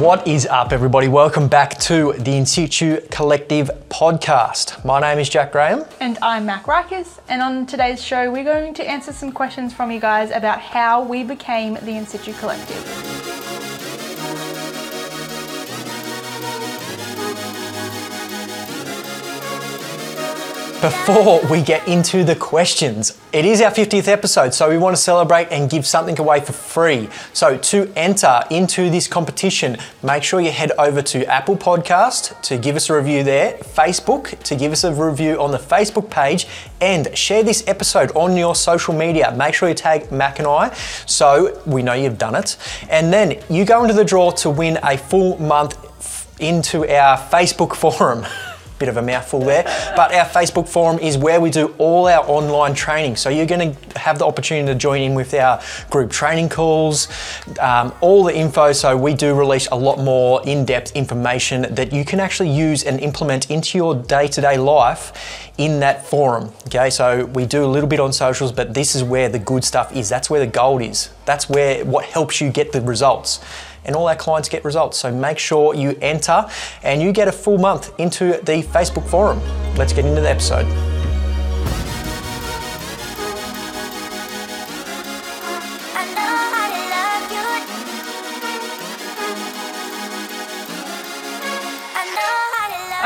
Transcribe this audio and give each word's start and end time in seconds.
What 0.00 0.26
is 0.26 0.46
up, 0.46 0.72
everybody? 0.72 1.08
Welcome 1.08 1.46
back 1.46 1.78
to 1.80 2.14
the 2.14 2.34
In 2.34 2.46
Situ 2.46 3.02
Collective 3.10 3.70
podcast. 3.90 4.82
My 4.82 4.98
name 4.98 5.18
is 5.18 5.28
Jack 5.28 5.52
Graham. 5.52 5.84
And 6.00 6.16
I'm 6.22 6.46
Mac 6.46 6.64
Rikers, 6.64 7.18
and 7.28 7.42
on 7.42 7.66
today's 7.66 8.02
show, 8.02 8.32
we're 8.32 8.42
going 8.42 8.72
to 8.72 8.88
answer 8.88 9.12
some 9.12 9.30
questions 9.30 9.74
from 9.74 9.90
you 9.90 10.00
guys 10.00 10.30
about 10.30 10.58
how 10.58 11.02
we 11.02 11.22
became 11.22 11.74
the 11.74 11.90
In 11.90 12.06
Situ 12.06 12.32
Collective. 12.32 13.19
Before 20.80 21.46
we 21.50 21.60
get 21.60 21.86
into 21.86 22.24
the 22.24 22.34
questions, 22.34 23.20
it 23.34 23.44
is 23.44 23.60
our 23.60 23.70
50th 23.70 24.08
episode, 24.08 24.54
so 24.54 24.70
we 24.70 24.78
want 24.78 24.96
to 24.96 25.02
celebrate 25.02 25.48
and 25.50 25.68
give 25.68 25.86
something 25.86 26.18
away 26.18 26.40
for 26.40 26.54
free. 26.54 27.10
So, 27.34 27.58
to 27.58 27.92
enter 27.96 28.44
into 28.50 28.88
this 28.88 29.06
competition, 29.06 29.76
make 30.02 30.22
sure 30.22 30.40
you 30.40 30.50
head 30.50 30.72
over 30.78 31.02
to 31.02 31.26
Apple 31.26 31.58
Podcast 31.58 32.40
to 32.44 32.56
give 32.56 32.76
us 32.76 32.88
a 32.88 32.96
review 32.96 33.22
there, 33.22 33.58
Facebook 33.58 34.42
to 34.44 34.56
give 34.56 34.72
us 34.72 34.82
a 34.84 34.94
review 34.94 35.38
on 35.38 35.50
the 35.50 35.58
Facebook 35.58 36.08
page, 36.08 36.46
and 36.80 37.14
share 37.14 37.42
this 37.42 37.62
episode 37.68 38.10
on 38.12 38.34
your 38.34 38.54
social 38.54 38.94
media. 38.94 39.34
Make 39.36 39.52
sure 39.52 39.68
you 39.68 39.74
tag 39.74 40.10
Mac 40.10 40.38
and 40.38 40.48
I 40.48 40.72
so 41.04 41.60
we 41.66 41.82
know 41.82 41.92
you've 41.92 42.16
done 42.16 42.36
it. 42.36 42.56
And 42.88 43.12
then 43.12 43.38
you 43.50 43.66
go 43.66 43.82
into 43.82 43.92
the 43.92 44.04
draw 44.06 44.30
to 44.30 44.48
win 44.48 44.78
a 44.82 44.96
full 44.96 45.38
month 45.42 45.76
into 46.40 46.90
our 46.90 47.18
Facebook 47.18 47.76
forum. 47.98 48.24
Bit 48.80 48.88
of 48.88 48.96
a 48.96 49.02
mouthful 49.02 49.40
there. 49.40 49.62
But 49.94 50.12
our 50.12 50.24
Facebook 50.24 50.68
forum 50.68 50.98
is 50.98 51.16
where 51.16 51.40
we 51.40 51.50
do 51.50 51.74
all 51.78 52.08
our 52.08 52.24
online 52.28 52.74
training. 52.74 53.14
So 53.16 53.28
you're 53.28 53.46
going 53.46 53.76
to 53.76 53.98
have 53.98 54.18
the 54.18 54.26
opportunity 54.26 54.66
to 54.72 54.74
join 54.74 55.02
in 55.02 55.14
with 55.14 55.32
our 55.34 55.62
group 55.90 56.10
training 56.10 56.48
calls, 56.48 57.06
um, 57.60 57.92
all 58.00 58.24
the 58.24 58.34
info. 58.34 58.72
So 58.72 58.96
we 58.96 59.14
do 59.14 59.34
release 59.34 59.68
a 59.70 59.76
lot 59.76 59.98
more 59.98 60.42
in 60.46 60.64
depth 60.64 60.96
information 60.96 61.72
that 61.74 61.92
you 61.92 62.04
can 62.04 62.18
actually 62.18 62.50
use 62.50 62.82
and 62.82 62.98
implement 63.00 63.50
into 63.50 63.78
your 63.78 63.94
day 63.94 64.26
to 64.28 64.40
day 64.40 64.56
life 64.56 65.39
in 65.60 65.78
that 65.80 66.06
forum. 66.06 66.50
Okay, 66.66 66.88
so 66.88 67.26
we 67.26 67.44
do 67.44 67.62
a 67.62 67.66
little 67.66 67.88
bit 67.88 68.00
on 68.00 68.14
socials, 68.14 68.50
but 68.50 68.72
this 68.72 68.94
is 68.94 69.04
where 69.04 69.28
the 69.28 69.38
good 69.38 69.62
stuff 69.62 69.94
is. 69.94 70.08
That's 70.08 70.30
where 70.30 70.40
the 70.40 70.46
gold 70.46 70.80
is. 70.80 71.10
That's 71.26 71.50
where 71.50 71.84
what 71.84 72.06
helps 72.06 72.40
you 72.40 72.50
get 72.50 72.72
the 72.72 72.80
results 72.80 73.40
and 73.84 73.94
all 73.94 74.08
our 74.08 74.16
clients 74.16 74.48
get 74.48 74.64
results. 74.64 74.98
So 74.98 75.12
make 75.12 75.38
sure 75.38 75.74
you 75.74 75.98
enter 76.00 76.46
and 76.82 77.02
you 77.02 77.12
get 77.12 77.28
a 77.28 77.32
full 77.32 77.58
month 77.58 77.92
into 77.98 78.40
the 78.42 78.62
Facebook 78.62 79.06
forum. 79.08 79.40
Let's 79.76 79.92
get 79.92 80.06
into 80.06 80.22
the 80.22 80.30
episode. 80.30 80.89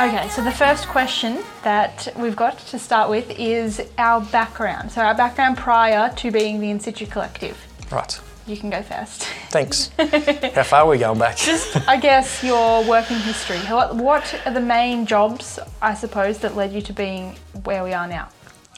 Okay, 0.04 0.28
so 0.28 0.44
the 0.44 0.52
first 0.52 0.86
question 0.86 1.42
that 1.62 2.08
we've 2.18 2.36
got 2.36 2.58
to 2.58 2.78
start 2.78 3.08
with 3.08 3.30
is 3.40 3.80
our 3.96 4.20
background. 4.20 4.92
So, 4.92 5.00
our 5.00 5.14
background 5.14 5.56
prior 5.56 6.14
to 6.16 6.30
being 6.30 6.60
the 6.60 6.68
In 6.68 6.78
Situ 6.78 7.06
Collective. 7.06 7.56
Right. 7.90 8.20
You 8.46 8.58
can 8.58 8.68
go 8.68 8.82
first. 8.82 9.22
Thanks. 9.48 9.88
How 9.98 10.62
far 10.62 10.80
are 10.82 10.88
we 10.88 10.98
going 10.98 11.18
back? 11.18 11.38
Just, 11.38 11.88
I 11.88 11.98
guess, 11.98 12.44
your 12.44 12.84
working 12.84 13.16
history. 13.16 13.56
What, 13.60 13.96
what 13.96 14.42
are 14.44 14.52
the 14.52 14.60
main 14.60 15.06
jobs, 15.06 15.58
I 15.80 15.94
suppose, 15.94 16.36
that 16.40 16.54
led 16.54 16.74
you 16.74 16.82
to 16.82 16.92
being 16.92 17.38
where 17.62 17.82
we 17.82 17.94
are 17.94 18.06
now? 18.06 18.28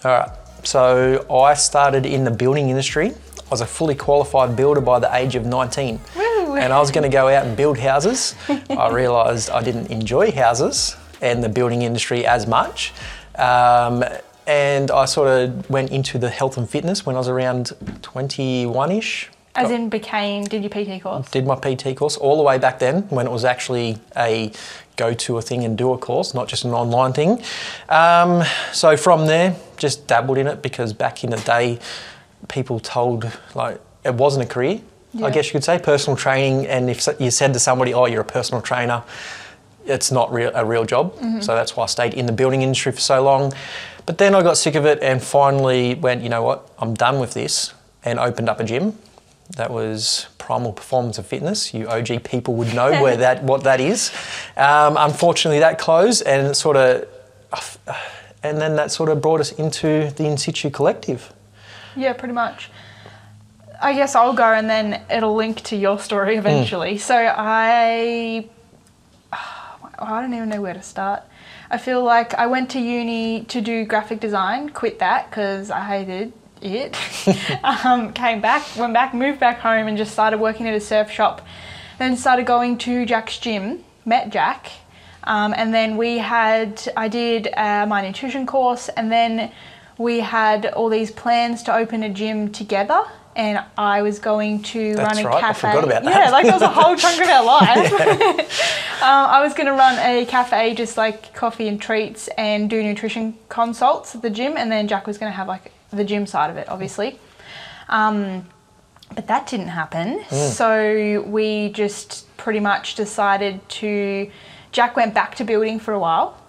All 0.04 0.12
right. 0.12 0.30
So 0.62 1.26
I 1.28 1.54
started 1.54 2.06
in 2.06 2.22
the 2.22 2.30
building 2.30 2.68
industry. 2.68 3.08
I 3.08 3.48
was 3.50 3.62
a 3.62 3.66
fully 3.66 3.96
qualified 3.96 4.54
builder 4.54 4.80
by 4.80 5.00
the 5.00 5.12
age 5.12 5.34
of 5.34 5.44
19. 5.44 5.98
Woo. 6.16 6.54
And 6.54 6.72
I 6.72 6.78
was 6.78 6.92
going 6.92 7.02
to 7.02 7.12
go 7.12 7.26
out 7.26 7.44
and 7.44 7.56
build 7.56 7.78
houses. 7.78 8.36
I 8.70 8.90
realised 8.92 9.50
I 9.50 9.64
didn't 9.64 9.90
enjoy 9.90 10.30
houses 10.30 10.96
and 11.20 11.42
the 11.42 11.48
building 11.48 11.82
industry 11.82 12.26
as 12.26 12.46
much. 12.46 12.92
Um, 13.36 14.04
and 14.46 14.90
I 14.90 15.06
sort 15.06 15.28
of 15.28 15.68
went 15.68 15.90
into 15.90 16.18
the 16.18 16.30
health 16.30 16.56
and 16.56 16.68
fitness 16.68 17.04
when 17.04 17.16
I 17.16 17.18
was 17.18 17.28
around 17.28 17.72
21 18.02 18.92
ish, 18.92 19.30
as 19.56 19.70
in 19.70 19.88
became, 19.88 20.44
did 20.44 20.62
your 20.62 20.70
PT 20.70 21.02
course? 21.02 21.30
Did 21.30 21.46
my 21.46 21.56
PT 21.56 21.96
course 21.96 22.18
all 22.18 22.36
the 22.36 22.42
way 22.42 22.58
back 22.58 22.78
then 22.78 23.02
when 23.08 23.26
it 23.26 23.30
was 23.32 23.44
actually 23.44 23.96
a 24.14 24.52
go 24.96 25.14
to 25.14 25.38
a 25.38 25.42
thing 25.42 25.64
and 25.64 25.76
do 25.76 25.92
a 25.92 25.98
course, 25.98 26.34
not 26.34 26.48
just 26.48 26.64
an 26.64 26.72
online 26.72 27.12
thing. 27.12 27.42
Um, 27.88 28.44
so 28.72 28.96
from 28.96 29.26
there, 29.26 29.56
just 29.76 30.06
dabbled 30.06 30.38
in 30.38 30.46
it 30.46 30.62
because 30.62 30.92
back 30.92 31.24
in 31.24 31.30
the 31.30 31.38
day, 31.38 31.78
people 32.48 32.80
told 32.80 33.30
like 33.54 33.80
it 34.04 34.14
wasn't 34.14 34.44
a 34.44 34.48
career. 34.48 34.80
Yeah. 35.12 35.26
I 35.26 35.30
guess 35.30 35.46
you 35.46 35.52
could 35.52 35.64
say 35.64 35.78
personal 35.78 36.16
training, 36.16 36.66
and 36.66 36.90
if 36.90 37.08
you 37.18 37.30
said 37.30 37.54
to 37.54 37.60
somebody, 37.60 37.94
"Oh, 37.94 38.06
you're 38.06 38.20
a 38.20 38.24
personal 38.24 38.60
trainer," 38.60 39.02
it's 39.86 40.10
not 40.10 40.32
real, 40.32 40.50
a 40.54 40.64
real 40.64 40.84
job. 40.84 41.14
Mm-hmm. 41.14 41.40
So 41.40 41.54
that's 41.54 41.76
why 41.76 41.84
I 41.84 41.86
stayed 41.86 42.14
in 42.14 42.26
the 42.26 42.32
building 42.32 42.62
industry 42.62 42.92
for 42.92 43.00
so 43.00 43.22
long. 43.22 43.52
But 44.06 44.18
then 44.18 44.34
I 44.34 44.42
got 44.42 44.56
sick 44.56 44.74
of 44.74 44.86
it 44.86 45.02
and 45.02 45.22
finally 45.22 45.94
went, 45.94 46.22
you 46.22 46.28
know 46.28 46.42
what, 46.42 46.70
I'm 46.78 46.94
done 46.94 47.18
with 47.18 47.34
this, 47.34 47.74
and 48.04 48.18
opened 48.18 48.48
up 48.48 48.60
a 48.60 48.64
gym 48.64 48.96
that 49.56 49.70
was 49.70 50.26
Primal 50.38 50.72
Performance 50.72 51.18
and 51.18 51.26
Fitness. 51.26 51.72
You 51.72 51.88
OG 51.88 52.24
people 52.24 52.54
would 52.54 52.74
know 52.74 52.90
where 53.02 53.16
that 53.16 53.42
what 53.42 53.64
that 53.64 53.80
is. 53.80 54.12
Um, 54.56 54.96
unfortunately, 54.98 55.60
that 55.60 55.78
closed, 55.78 56.22
and 56.22 56.56
sort 56.56 56.76
of, 56.76 57.06
and 58.42 58.58
then 58.58 58.76
that 58.76 58.90
sort 58.90 59.08
of 59.08 59.20
brought 59.20 59.40
us 59.40 59.52
into 59.52 60.10
the 60.16 60.24
In 60.24 60.36
Situ 60.36 60.70
Collective. 60.70 61.32
Yeah, 61.94 62.12
pretty 62.12 62.34
much. 62.34 62.70
I 63.80 63.92
guess 63.92 64.14
I'll 64.14 64.32
go, 64.32 64.52
and 64.52 64.68
then 64.68 65.02
it'll 65.10 65.34
link 65.34 65.62
to 65.64 65.76
your 65.76 65.98
story 65.98 66.34
hmm. 66.34 66.40
eventually. 66.40 66.94
Mm. 66.94 67.00
So 67.00 67.34
I, 67.36 68.48
I 69.98 70.20
don't 70.20 70.34
even 70.34 70.48
know 70.48 70.60
where 70.60 70.74
to 70.74 70.82
start. 70.82 71.22
I 71.70 71.78
feel 71.78 72.02
like 72.02 72.34
I 72.34 72.46
went 72.46 72.70
to 72.70 72.80
uni 72.80 73.44
to 73.44 73.60
do 73.60 73.84
graphic 73.84 74.20
design, 74.20 74.70
quit 74.70 74.98
that 74.98 75.30
because 75.30 75.70
I 75.70 75.80
hated 75.80 76.32
it. 76.60 76.96
um, 77.64 78.12
came 78.12 78.40
back, 78.40 78.64
went 78.76 78.92
back, 78.92 79.14
moved 79.14 79.40
back 79.40 79.58
home, 79.58 79.86
and 79.88 79.96
just 79.96 80.12
started 80.12 80.38
working 80.38 80.68
at 80.68 80.74
a 80.74 80.80
surf 80.80 81.10
shop. 81.10 81.46
Then 81.98 82.16
started 82.16 82.46
going 82.46 82.78
to 82.78 83.06
Jack's 83.06 83.38
gym. 83.38 83.84
Met 84.04 84.30
Jack, 84.30 84.70
um, 85.24 85.52
and 85.56 85.74
then 85.74 85.96
we 85.96 86.18
had 86.18 86.80
I 86.96 87.08
did 87.08 87.48
uh, 87.56 87.86
my 87.86 88.06
nutrition 88.06 88.46
course, 88.46 88.88
and 88.90 89.10
then 89.10 89.50
we 89.98 90.20
had 90.20 90.66
all 90.66 90.88
these 90.88 91.10
plans 91.10 91.64
to 91.64 91.74
open 91.74 92.04
a 92.04 92.08
gym 92.08 92.52
together. 92.52 93.02
And 93.36 93.62
I 93.76 94.00
was 94.00 94.18
going 94.18 94.62
to 94.62 94.94
That's 94.94 95.16
run 95.16 95.26
a 95.26 95.28
right. 95.28 95.40
cafe. 95.40 95.68
I 95.68 95.72
forgot 95.72 95.84
about 95.84 96.04
that. 96.04 96.24
Yeah, 96.24 96.30
like 96.30 96.46
that 96.46 96.54
was 96.54 96.62
a 96.62 96.68
whole 96.68 96.96
chunk 96.96 97.20
of 97.20 97.28
our 97.28 97.44
life. 97.44 97.92
um, 99.02 99.26
I 99.28 99.42
was 99.42 99.52
going 99.52 99.66
to 99.66 99.74
run 99.74 99.98
a 99.98 100.24
cafe, 100.24 100.74
just 100.74 100.96
like 100.96 101.34
coffee 101.34 101.68
and 101.68 101.80
treats, 101.80 102.28
and 102.38 102.70
do 102.70 102.82
nutrition 102.82 103.36
consults 103.50 104.14
at 104.14 104.22
the 104.22 104.30
gym. 104.30 104.56
And 104.56 104.72
then 104.72 104.88
Jack 104.88 105.06
was 105.06 105.18
going 105.18 105.30
to 105.30 105.36
have 105.36 105.48
like 105.48 105.70
the 105.90 106.02
gym 106.02 106.26
side 106.26 106.48
of 106.48 106.56
it, 106.56 106.66
obviously. 106.70 107.18
Um, 107.90 108.46
but 109.14 109.26
that 109.26 109.46
didn't 109.46 109.68
happen. 109.68 110.20
Mm. 110.20 110.50
So 110.50 111.22
we 111.26 111.68
just 111.70 112.34
pretty 112.38 112.60
much 112.60 112.94
decided 112.94 113.66
to. 113.68 114.30
Jack 114.72 114.96
went 114.96 115.14
back 115.14 115.34
to 115.36 115.44
building 115.44 115.78
for 115.78 115.92
a 115.92 115.98
while. 115.98 116.40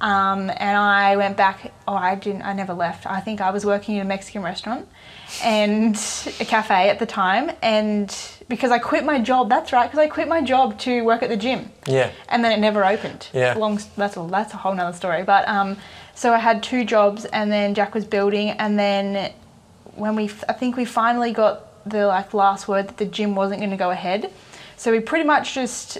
Um, 0.00 0.50
and 0.50 0.76
I 0.76 1.16
went 1.16 1.36
back. 1.36 1.72
Oh, 1.88 1.94
I 1.94 2.14
didn't. 2.14 2.42
I 2.42 2.52
never 2.52 2.74
left. 2.74 3.06
I 3.06 3.20
think 3.20 3.40
I 3.40 3.50
was 3.50 3.64
working 3.64 3.96
in 3.96 4.02
a 4.02 4.04
Mexican 4.04 4.42
restaurant 4.42 4.86
and 5.42 5.96
a 6.38 6.44
cafe 6.44 6.90
at 6.90 6.98
the 6.98 7.06
time. 7.06 7.50
And 7.62 8.14
because 8.48 8.70
I 8.70 8.78
quit 8.78 9.04
my 9.04 9.18
job, 9.20 9.48
that's 9.48 9.72
right. 9.72 9.90
Because 9.90 9.98
I 9.98 10.08
quit 10.08 10.28
my 10.28 10.42
job 10.42 10.78
to 10.80 11.02
work 11.02 11.22
at 11.22 11.30
the 11.30 11.36
gym. 11.36 11.70
Yeah. 11.86 12.10
And 12.28 12.44
then 12.44 12.52
it 12.52 12.60
never 12.60 12.84
opened. 12.84 13.28
Yeah. 13.32 13.54
Long. 13.54 13.80
That's 13.96 14.16
a 14.16 14.28
that's 14.30 14.52
a 14.52 14.58
whole 14.58 14.74
nother 14.74 14.96
story. 14.96 15.22
But 15.22 15.48
um, 15.48 15.78
so 16.14 16.32
I 16.32 16.38
had 16.38 16.62
two 16.62 16.84
jobs, 16.84 17.24
and 17.26 17.50
then 17.50 17.74
Jack 17.74 17.94
was 17.94 18.04
building, 18.04 18.50
and 18.50 18.78
then 18.78 19.32
when 19.94 20.14
we, 20.14 20.24
I 20.48 20.52
think 20.52 20.76
we 20.76 20.84
finally 20.84 21.32
got 21.32 21.88
the 21.88 22.06
like 22.06 22.34
last 22.34 22.68
word 22.68 22.88
that 22.88 22.98
the 22.98 23.06
gym 23.06 23.34
wasn't 23.34 23.60
going 23.60 23.70
to 23.70 23.76
go 23.76 23.90
ahead. 23.90 24.30
So 24.76 24.92
we 24.92 25.00
pretty 25.00 25.24
much 25.24 25.54
just 25.54 25.98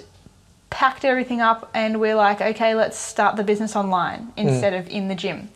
packed 0.69 1.05
everything 1.05 1.41
up, 1.41 1.69
and 1.73 1.99
we're 1.99 2.15
like, 2.15 2.41
okay, 2.41 2.75
let's 2.75 2.97
start 2.97 3.35
the 3.35 3.43
business 3.43 3.75
online 3.75 4.31
instead 4.37 4.73
mm. 4.73 4.79
of 4.79 4.89
in 4.89 5.07
the 5.07 5.15
gym. 5.15 5.49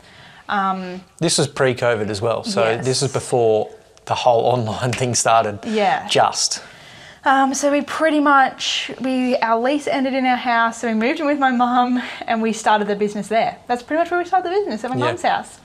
Um, 0.50 1.02
this 1.20 1.38
was 1.38 1.48
pre-COVID 1.48 2.10
as 2.10 2.22
well, 2.22 2.44
so 2.44 2.64
yes. 2.64 2.86
this 2.86 3.02
is 3.02 3.12
before 3.12 3.72
the 4.06 4.16
whole 4.16 4.46
online 4.46 4.92
thing 4.92 5.16
started. 5.16 5.60
Yeah. 5.66 6.08
Just. 6.08 6.64
Um, 7.24 7.54
so 7.54 7.72
we 7.72 7.82
pretty 7.82 8.20
much 8.20 8.92
we 9.00 9.36
our 9.38 9.62
lease 9.62 9.88
ended 9.88 10.14
in 10.14 10.26
our 10.26 10.36
house, 10.36 10.82
so 10.82 10.88
we 10.88 10.96
moved 10.96 11.20
in 11.20 11.28
with 11.28 11.40
my 11.40 11.52
mum, 11.52 12.02
and 12.28 12.42
we 12.42 12.52
started 12.52 12.88
the 12.88 12.96
business 12.96 13.28
there. 13.28 13.58
That's 13.68 13.84
pretty 13.84 14.02
much 14.02 14.12
where 14.12 14.20
we 14.20 14.26
started 14.26 14.52
the 14.52 14.56
business 14.56 14.84
at 14.84 14.90
my 14.90 14.98
mum's 14.98 15.22
house. 15.22 15.60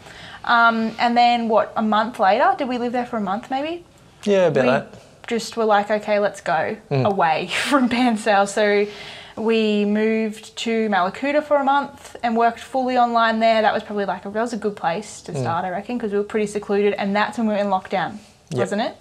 Um, 0.45 0.95
and 0.99 1.17
then 1.17 1.49
what? 1.49 1.73
A 1.77 1.83
month 1.83 2.21
later, 2.21 2.55
did 2.57 2.69
we 2.69 2.79
live 2.79 2.93
there 2.93 3.07
for 3.07 3.17
a 3.17 3.21
month 3.21 3.51
maybe? 3.51 3.85
Yeah, 4.25 4.47
about 4.47 4.65
we 4.65 4.71
that. 4.71 5.03
Just 5.27 5.57
were 5.57 5.65
like, 5.65 5.91
okay, 5.91 6.19
let's 6.19 6.41
go 6.41 6.77
mm. 6.91 7.05
away 7.05 7.49
from 7.69 7.89
Bairnsdale. 7.89 8.47
So 8.47 8.87
we 9.37 9.85
moved 9.85 10.57
to 10.59 10.89
Mallacoota 10.89 11.43
for 11.43 11.57
a 11.57 11.65
month 11.65 12.17
and 12.23 12.37
worked 12.37 12.61
fully 12.61 12.97
online 12.97 13.39
there. 13.41 13.63
That 13.63 13.75
was 13.75 13.83
probably 13.83 14.07
like 14.07 14.25
a, 14.25 14.31
that 14.31 14.41
was 14.41 14.53
a 14.53 14.57
good 14.57 14.77
place 14.77 15.21
to 15.23 15.33
mm. 15.33 15.41
start, 15.41 15.65
mm. 15.65 15.69
I 15.69 15.71
reckon, 15.71 15.99
because 15.99 16.13
we 16.13 16.19
were 16.19 16.25
pretty 16.25 16.47
secluded, 16.47 16.95
and 16.95 17.15
that's 17.15 17.39
when 17.39 17.47
we 17.47 17.55
were 17.55 17.61
in 17.61 17.67
lockdown, 17.67 18.19
yep. 18.51 18.59
wasn't 18.59 18.83
it? 18.83 18.97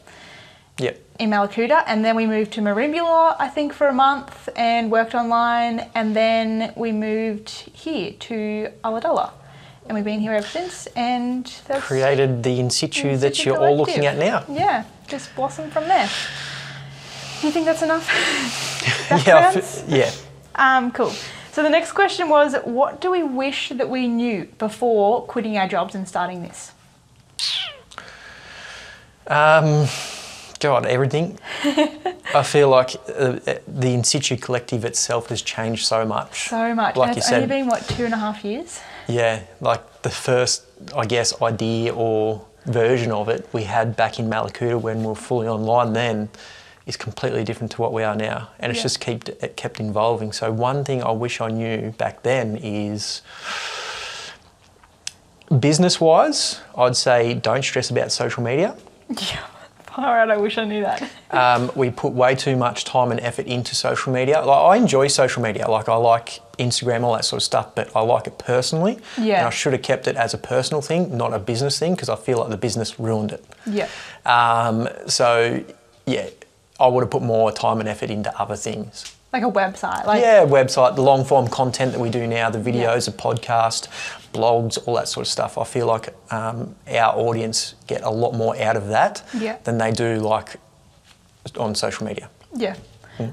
Yep. 0.77 1.01
in 1.19 1.29
Mallacoota, 1.29 1.83
and 1.87 2.03
then 2.03 2.15
we 2.15 2.27
moved 2.27 2.51
to 2.53 2.61
Merimbula, 2.61 3.35
I 3.39 3.47
think, 3.47 3.71
for 3.71 3.87
a 3.87 3.93
month 3.93 4.49
and 4.57 4.91
worked 4.91 5.15
online, 5.15 5.89
and 5.95 6.15
then 6.15 6.73
we 6.75 6.91
moved 6.91 7.49
here 7.49 8.11
to 8.11 8.69
Ulladulla, 8.83 9.31
and 9.85 9.95
we've 9.95 10.03
been 10.03 10.19
here 10.19 10.33
ever 10.33 10.45
since. 10.45 10.87
And 10.87 11.45
that's 11.67 11.85
Created 11.85 12.43
the 12.43 12.59
in 12.59 12.69
situ 12.69 13.07
In 13.07 13.19
that 13.21 13.45
you're 13.45 13.57
all 13.57 13.77
looking 13.77 14.05
at 14.05 14.17
now. 14.17 14.43
Yeah, 14.49 14.83
just 15.07 15.33
blossom 15.35 15.71
from 15.71 15.85
there. 15.85 16.09
Do 17.45 17.49
you 17.49 17.53
think 17.53 17.67
that's 17.67 17.83
enough? 17.83 18.09
That 19.09 19.27
Yeah, 19.27 19.53
I 19.53 19.95
yeah. 19.95 20.11
Um, 20.55 20.91
cool. 20.91 21.11
So 21.51 21.61
the 21.61 21.69
next 21.69 21.91
question 21.91 22.27
was, 22.27 22.55
what 22.63 23.01
do 23.01 23.11
we 23.11 23.21
wish 23.21 23.69
that 23.69 23.87
we 23.87 24.07
knew 24.07 24.45
before 24.57 25.21
quitting 25.27 25.55
our 25.55 25.67
jobs 25.67 25.93
and 25.93 26.07
starting 26.07 26.41
this? 26.41 26.71
Um, 29.27 29.87
God, 30.59 30.87
everything. 30.87 31.37
I 32.33 32.41
feel 32.41 32.69
like 32.69 32.95
uh, 33.15 33.37
the 33.67 33.93
in 33.93 34.03
situ 34.03 34.37
collective 34.37 34.83
itself 34.83 35.29
has 35.29 35.43
changed 35.43 35.85
so 35.85 36.03
much. 36.03 36.49
So 36.49 36.73
much. 36.73 36.95
Like 36.95 37.09
and 37.09 37.15
you 37.17 37.19
it's 37.19 37.29
said, 37.29 37.43
only 37.43 37.47
been 37.47 37.67
what 37.67 37.87
two 37.89 38.05
and 38.05 38.13
a 38.15 38.17
half 38.17 38.43
years. 38.43 38.79
Yeah, 39.07 39.43
like 39.61 40.01
the 40.01 40.09
first, 40.09 40.63
I 40.97 41.05
guess, 41.05 41.39
idea 41.43 41.93
or 41.93 42.43
version 42.65 43.11
of 43.11 43.29
it 43.29 43.47
we 43.53 43.61
had 43.65 43.95
back 43.95 44.17
in 44.17 44.27
Mallacoota 44.27 44.81
when 44.81 45.01
we 45.01 45.05
were 45.05 45.13
fully 45.13 45.47
online 45.47 45.93
then 45.93 46.27
is 46.85 46.97
completely 46.97 47.43
different 47.43 47.71
to 47.71 47.81
what 47.81 47.91
we 47.93 48.03
are 48.03 48.15
now. 48.15 48.49
And 48.59 48.71
it's 48.71 48.79
Yeah. 48.79 48.83
just 48.83 48.99
kept, 48.99 49.29
it 49.29 49.57
kept 49.57 49.79
evolving. 49.79 50.31
So, 50.31 50.51
one 50.51 50.83
thing 50.83 51.03
I 51.03 51.11
wish 51.11 51.41
I 51.41 51.49
knew 51.49 51.91
back 51.97 52.23
then 52.23 52.57
is 52.61 53.21
business 55.59 55.99
wise, 56.01 56.61
I'd 56.77 56.95
say 56.95 57.33
don't 57.33 57.63
stress 57.63 57.89
about 57.89 58.11
social 58.11 58.43
media. 58.43 58.75
Yeah. 59.31 59.39
All 59.97 60.13
right. 60.13 60.29
I 60.29 60.35
wish 60.35 60.57
I 60.57 60.65
knew 60.65 60.81
that. 60.81 61.09
Um, 61.31 61.69
we 61.75 61.89
put 61.89 62.13
way 62.13 62.33
too 62.33 62.55
much 62.55 62.85
time 62.85 63.11
and 63.11 63.19
effort 63.19 63.45
into 63.45 63.75
social 63.75 64.13
media. 64.13 64.39
Like 64.41 64.57
I 64.57 64.77
enjoy 64.77 65.07
social 65.07 65.43
media, 65.43 65.69
like 65.69 65.89
I 65.89 65.95
like 65.95 66.39
Instagram, 66.57 67.03
all 67.03 67.13
that 67.13 67.25
sort 67.25 67.41
of 67.41 67.43
stuff, 67.43 67.75
but 67.75 67.93
I 67.93 67.99
like 68.01 68.25
it 68.27 68.37
personally. 68.37 68.99
Yeah. 69.17 69.39
And 69.39 69.47
I 69.47 69.49
should 69.49 69.73
have 69.73 69.81
kept 69.81 70.07
it 70.07 70.15
as 70.15 70.33
a 70.33 70.37
personal 70.37 70.81
thing, 70.81 71.17
not 71.17 71.33
a 71.33 71.39
business 71.39 71.77
thing, 71.77 71.93
because 71.93 72.07
I 72.07 72.15
feel 72.15 72.37
like 72.39 72.49
the 72.51 72.57
business 72.57 72.97
ruined 73.01 73.33
it. 73.33 73.43
Yeah. 73.65 73.89
Um, 74.25 74.87
so 75.07 75.61
yeah, 76.05 76.29
I 76.79 76.87
would 76.87 77.01
have 77.01 77.11
put 77.11 77.21
more 77.21 77.51
time 77.51 77.79
and 77.79 77.87
effort 77.89 78.09
into 78.09 78.37
other 78.39 78.55
things. 78.55 79.15
Like 79.31 79.43
a 79.43 79.51
website. 79.51 80.05
Like 80.05 80.21
yeah, 80.21 80.45
website, 80.45 80.95
the 80.95 81.01
long 81.01 81.25
form 81.25 81.47
content 81.49 81.91
that 81.91 81.99
we 81.99 82.09
do 82.09 82.25
now, 82.25 82.49
the 82.49 82.59
videos, 82.59 83.05
the 83.05 83.11
podcast, 83.11 83.87
blogs, 84.33 84.77
all 84.87 84.95
that 84.95 85.07
sort 85.09 85.25
of 85.25 85.31
stuff. 85.31 85.57
I 85.57 85.63
feel 85.65 85.87
like 85.87 86.13
um, 86.31 86.75
our 86.89 87.13
audience 87.17 87.75
get 87.87 88.01
a 88.03 88.09
lot 88.09 88.33
more 88.33 88.55
out 88.61 88.77
of 88.77 88.87
that 88.89 89.23
Yeah. 89.33 89.57
than 89.63 89.77
they 89.77 89.91
do 89.91 90.19
like 90.19 90.55
on 91.57 91.75
social 91.75 92.05
media. 92.05 92.29
Yeah. 92.55 92.75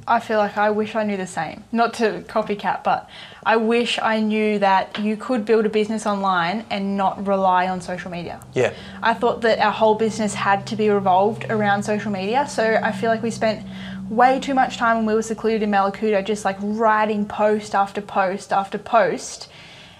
I 0.06 0.20
feel 0.20 0.38
like 0.38 0.56
I 0.56 0.70
wish 0.70 0.94
I 0.94 1.02
knew 1.02 1.16
the 1.16 1.26
same. 1.26 1.64
Not 1.72 1.94
to 1.94 2.22
copycat, 2.28 2.84
but 2.84 3.08
I 3.44 3.56
wish 3.56 3.98
I 4.00 4.20
knew 4.20 4.58
that 4.58 4.98
you 4.98 5.16
could 5.16 5.44
build 5.44 5.66
a 5.66 5.68
business 5.68 6.06
online 6.06 6.64
and 6.70 6.96
not 6.96 7.26
rely 7.26 7.68
on 7.68 7.80
social 7.80 8.10
media. 8.10 8.40
Yeah. 8.54 8.72
I 9.02 9.14
thought 9.14 9.40
that 9.42 9.58
our 9.58 9.72
whole 9.72 9.94
business 9.94 10.34
had 10.34 10.66
to 10.68 10.76
be 10.76 10.88
revolved 10.88 11.46
around 11.50 11.82
social 11.82 12.12
media. 12.12 12.46
So 12.48 12.78
I 12.82 12.92
feel 12.92 13.10
like 13.10 13.22
we 13.22 13.30
spent 13.30 13.66
way 14.08 14.38
too 14.38 14.54
much 14.54 14.76
time 14.76 14.98
when 14.98 15.06
we 15.06 15.14
were 15.14 15.22
secluded 15.22 15.62
in 15.62 15.70
Mallacoota 15.70 16.24
just 16.24 16.44
like 16.44 16.56
writing 16.60 17.26
post 17.26 17.74
after 17.74 18.00
post 18.00 18.52
after 18.52 18.78
post. 18.78 19.48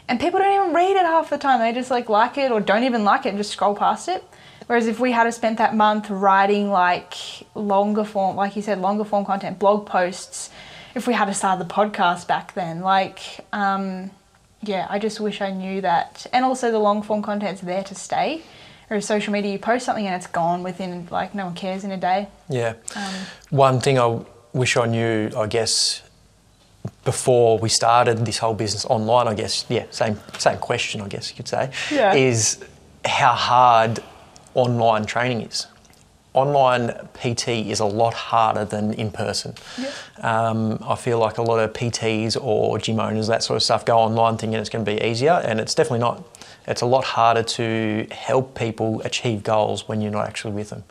And 0.09 0.21
people 0.21 0.41
don't 0.41 0.55
even 0.55 0.75
read 0.75 0.97
it 0.97 1.07
half 1.07 1.31
the 1.31 1.39
time. 1.39 1.61
They 1.61 1.73
just 1.73 1.91
like 1.91 2.09
like 2.09 2.37
it 2.37 2.53
or 2.53 2.61
don't 2.61 2.85
even 2.85 3.05
like 3.05 3.25
it 3.25 3.31
and 3.31 3.39
just 3.39 3.51
scroll 3.51 3.75
past 3.75 4.09
it. 4.09 4.23
Whereas 4.67 4.87
if 4.87 4.99
we 5.01 5.13
had 5.13 5.33
spent 5.35 5.59
that 5.59 5.75
month 5.75 6.11
writing 6.11 6.71
like 6.71 7.15
longer 7.55 8.05
form, 8.05 8.37
like 8.37 8.57
you 8.57 8.63
said, 8.63 8.81
longer 8.81 9.05
form 9.05 9.25
content, 9.25 9.59
blog 9.59 9.87
posts, 9.87 10.51
if 10.95 11.07
we 11.07 11.15
had 11.15 11.31
started 11.35 11.67
the 11.67 11.73
podcast 11.73 12.27
back 12.27 12.55
then, 12.55 12.81
like, 12.81 13.21
um, 13.53 14.11
yeah, 14.63 14.87
I 14.91 14.99
just 14.99 15.21
wish 15.21 15.41
I 15.41 15.51
knew 15.51 15.81
that. 15.81 16.27
And 16.33 16.45
also 16.45 16.71
the 16.71 16.79
long 16.79 17.03
form 17.03 17.23
content's 17.23 17.61
there 17.63 17.83
to 17.85 17.95
stay. 17.95 18.43
Whereas 18.89 19.07
social 19.07 19.33
media, 19.33 19.53
you 19.53 19.59
post 19.59 19.87
something 19.87 20.07
and 20.07 20.15
it's 20.15 20.27
gone 20.27 20.63
within, 20.63 21.09
like, 21.11 21.35
no 21.35 21.47
one 21.47 21.55
cares 21.55 21.83
in 21.83 21.91
a 21.93 21.97
day. 21.97 22.29
Yeah. 22.49 22.75
Um, 22.95 23.15
One 23.51 23.81
thing 23.81 23.99
I 23.99 24.21
wish 24.53 24.77
I 24.77 24.85
knew, 24.87 25.31
I 25.37 25.47
guess, 25.47 26.03
before 27.05 27.59
we 27.59 27.69
started 27.71 28.27
this 28.27 28.39
whole 28.39 28.55
business 28.55 28.85
online, 28.85 29.29
I 29.29 29.35
guess, 29.35 29.65
yeah, 29.69 29.87
same 29.91 30.19
same 30.39 30.59
question, 30.59 31.01
I 31.01 31.09
guess 31.09 31.31
you 31.31 31.37
could 31.37 31.49
say, 31.49 31.71
Yeah. 31.91 32.13
is 32.15 32.63
how 33.05 33.33
hard 33.33 34.01
online 34.55 35.05
training 35.05 35.43
is. 35.43 35.67
Online 36.35 36.93
PT 37.13 37.49
is 37.49 37.81
a 37.81 37.85
lot 37.85 38.15
harder 38.15 38.65
than 38.65 38.95
in 38.95 39.11
person. 39.11 39.55
Um, 40.23 40.83
I 40.83 40.95
feel 40.95 41.19
like 41.19 41.37
a 41.37 41.43
lot 41.43 41.59
of 41.59 41.75
PTs 41.75 42.43
or 42.43 42.79
gym 42.79 43.01
owners, 43.01 43.27
that 43.27 43.43
sort 43.43 43.57
of 43.59 43.63
stuff, 43.63 43.85
go 43.85 43.99
online 43.99 44.39
thinking 44.39 44.59
it's 44.59 44.71
going 44.71 44.85
to 44.85 44.91
be 44.91 45.03
easier, 45.07 45.43
and 45.45 45.61
it's 45.61 45.75
definitely 45.75 45.99
not. 45.99 46.25
It's 46.67 46.81
a 46.81 46.87
lot 46.87 47.05
harder 47.05 47.43
to 47.43 48.07
help 48.11 48.55
people 48.55 49.03
achieve 49.03 49.43
goals 49.43 49.89
when 49.89 50.01
you're 50.01 50.13
not 50.13 50.27
actually 50.27 50.55
with 50.55 50.71
them. 50.71 50.85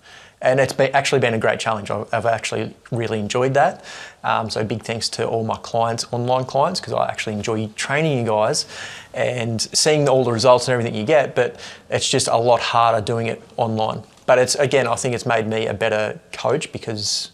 And 0.44 0.60
it's 0.60 0.74
been, 0.74 0.90
actually 0.96 1.20
been 1.20 1.36
a 1.36 1.38
great 1.38 1.60
challenge. 1.60 1.92
I've, 1.92 2.12
I've 2.12 2.26
actually 2.26 2.74
really 2.92 3.20
enjoyed 3.20 3.54
that. 3.54 3.86
Um, 4.24 4.50
so 4.50 4.64
big 4.64 4.82
thanks 4.84 5.08
to 5.10 5.28
all 5.28 5.44
my 5.44 5.58
clients, 5.58 6.06
online 6.12 6.46
clients, 6.46 6.80
because 6.80 6.94
I 6.94 7.08
actually 7.08 7.34
enjoy 7.34 7.68
training 7.76 8.18
you 8.18 8.26
guys 8.26 8.66
and 9.14 9.62
seeing 9.62 10.10
all 10.10 10.24
the 10.24 10.32
results 10.32 10.68
and 10.68 10.74
everything 10.74 10.96
you 10.96 11.06
get. 11.06 11.36
But 11.36 11.60
it's 11.92 12.10
just 12.10 12.28
a 12.28 12.38
lot 12.38 12.60
harder 12.60 13.06
doing 13.06 13.28
it 13.28 13.42
online. 13.58 14.02
But 14.26 14.40
it's 14.40 14.56
again, 14.56 14.88
I 14.88 14.96
think 14.96 15.14
it's 15.14 15.26
made 15.28 15.46
me 15.48 15.68
a 15.68 15.74
better 15.76 16.20
coach 16.34 16.72
because, 16.72 17.32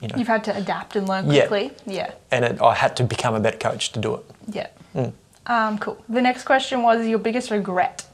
you 0.00 0.08
know, 0.08 0.14
You've 0.16 0.26
had 0.26 0.42
to 0.44 0.56
adapt 0.56 0.96
and 0.96 1.08
learn 1.08 1.30
Yeah. 1.30 1.46
quickly. 1.46 1.70
Yeah. 1.86 2.12
and 2.32 2.44
it, 2.44 2.60
I 2.60 2.74
had 2.74 2.96
to 2.96 3.04
become 3.04 3.34
a 3.34 3.40
better 3.40 3.58
coach 3.58 3.92
to 3.92 4.00
do 4.00 4.14
it. 4.16 4.24
Yeah. 4.48 4.66
Mm. 4.96 5.12
Um, 5.46 5.78
cool. 5.78 6.02
The 6.08 6.20
next 6.22 6.44
question 6.44 6.82
was 6.82 7.06
your 7.06 7.18
biggest 7.20 7.50
regret. 7.50 8.06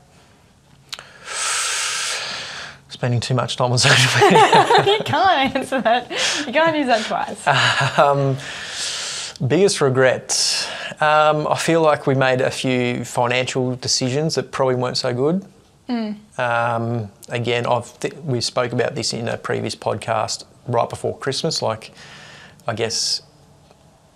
Spending 2.96 3.20
too 3.20 3.34
much 3.34 3.56
time 3.56 3.72
on 3.72 3.78
social 3.78 4.20
media. 4.30 4.84
you 4.86 5.04
can't 5.04 5.54
answer 5.54 5.82
that. 5.82 6.10
You 6.46 6.52
can't 6.52 6.74
use 6.74 6.86
that 6.86 7.04
twice. 7.04 7.98
Um, 7.98 8.36
biggest 9.46 9.82
regret. 9.82 10.66
Um, 10.98 11.46
I 11.46 11.58
feel 11.58 11.82
like 11.82 12.06
we 12.06 12.14
made 12.14 12.40
a 12.40 12.50
few 12.50 13.04
financial 13.04 13.76
decisions 13.76 14.34
that 14.36 14.50
probably 14.50 14.76
weren't 14.76 14.96
so 14.96 15.12
good. 15.12 15.44
Um, 16.38 17.10
again, 17.28 17.66
I've 17.66 18.00
th- 18.00 18.14
we 18.24 18.40
spoke 18.40 18.72
about 18.72 18.94
this 18.94 19.12
in 19.12 19.28
a 19.28 19.36
previous 19.36 19.76
podcast 19.76 20.44
right 20.66 20.88
before 20.88 21.16
Christmas. 21.18 21.60
Like, 21.60 21.92
I 22.66 22.74
guess 22.74 23.20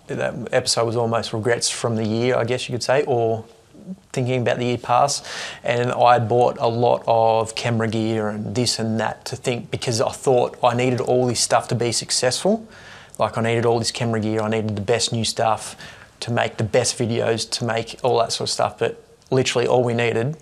that 0.06 0.34
episode 0.52 0.86
was 0.86 0.96
almost 0.96 1.32
regrets 1.34 1.68
from 1.68 1.96
the 1.96 2.04
year, 2.06 2.34
I 2.36 2.44
guess 2.44 2.66
you 2.68 2.72
could 2.72 2.82
say, 2.82 3.04
or 3.06 3.44
thinking 4.12 4.42
about 4.42 4.58
the 4.58 4.64
year 4.66 4.78
past. 4.78 5.26
And 5.62 5.92
I 5.92 6.14
had 6.14 6.28
bought 6.28 6.56
a 6.58 6.68
lot 6.68 7.02
of 7.06 7.54
camera 7.54 7.88
gear 7.88 8.28
and 8.28 8.54
this 8.54 8.78
and 8.78 8.98
that 9.00 9.24
to 9.26 9.36
think 9.36 9.70
because 9.70 10.00
I 10.00 10.10
thought 10.10 10.58
I 10.62 10.74
needed 10.74 11.00
all 11.00 11.26
this 11.26 11.40
stuff 11.40 11.68
to 11.68 11.74
be 11.74 11.92
successful. 11.92 12.66
Like 13.18 13.36
I 13.38 13.42
needed 13.42 13.66
all 13.66 13.78
this 13.78 13.90
camera 13.90 14.20
gear, 14.20 14.40
I 14.40 14.48
needed 14.48 14.76
the 14.76 14.80
best 14.82 15.12
new 15.12 15.24
stuff 15.24 15.76
to 16.20 16.30
make 16.30 16.56
the 16.56 16.64
best 16.64 16.98
videos, 16.98 17.48
to 17.50 17.64
make 17.64 17.98
all 18.02 18.18
that 18.18 18.32
sort 18.32 18.48
of 18.48 18.52
stuff. 18.52 18.78
But 18.78 19.02
literally 19.30 19.66
all 19.66 19.82
we 19.84 19.94
needed 19.94 20.36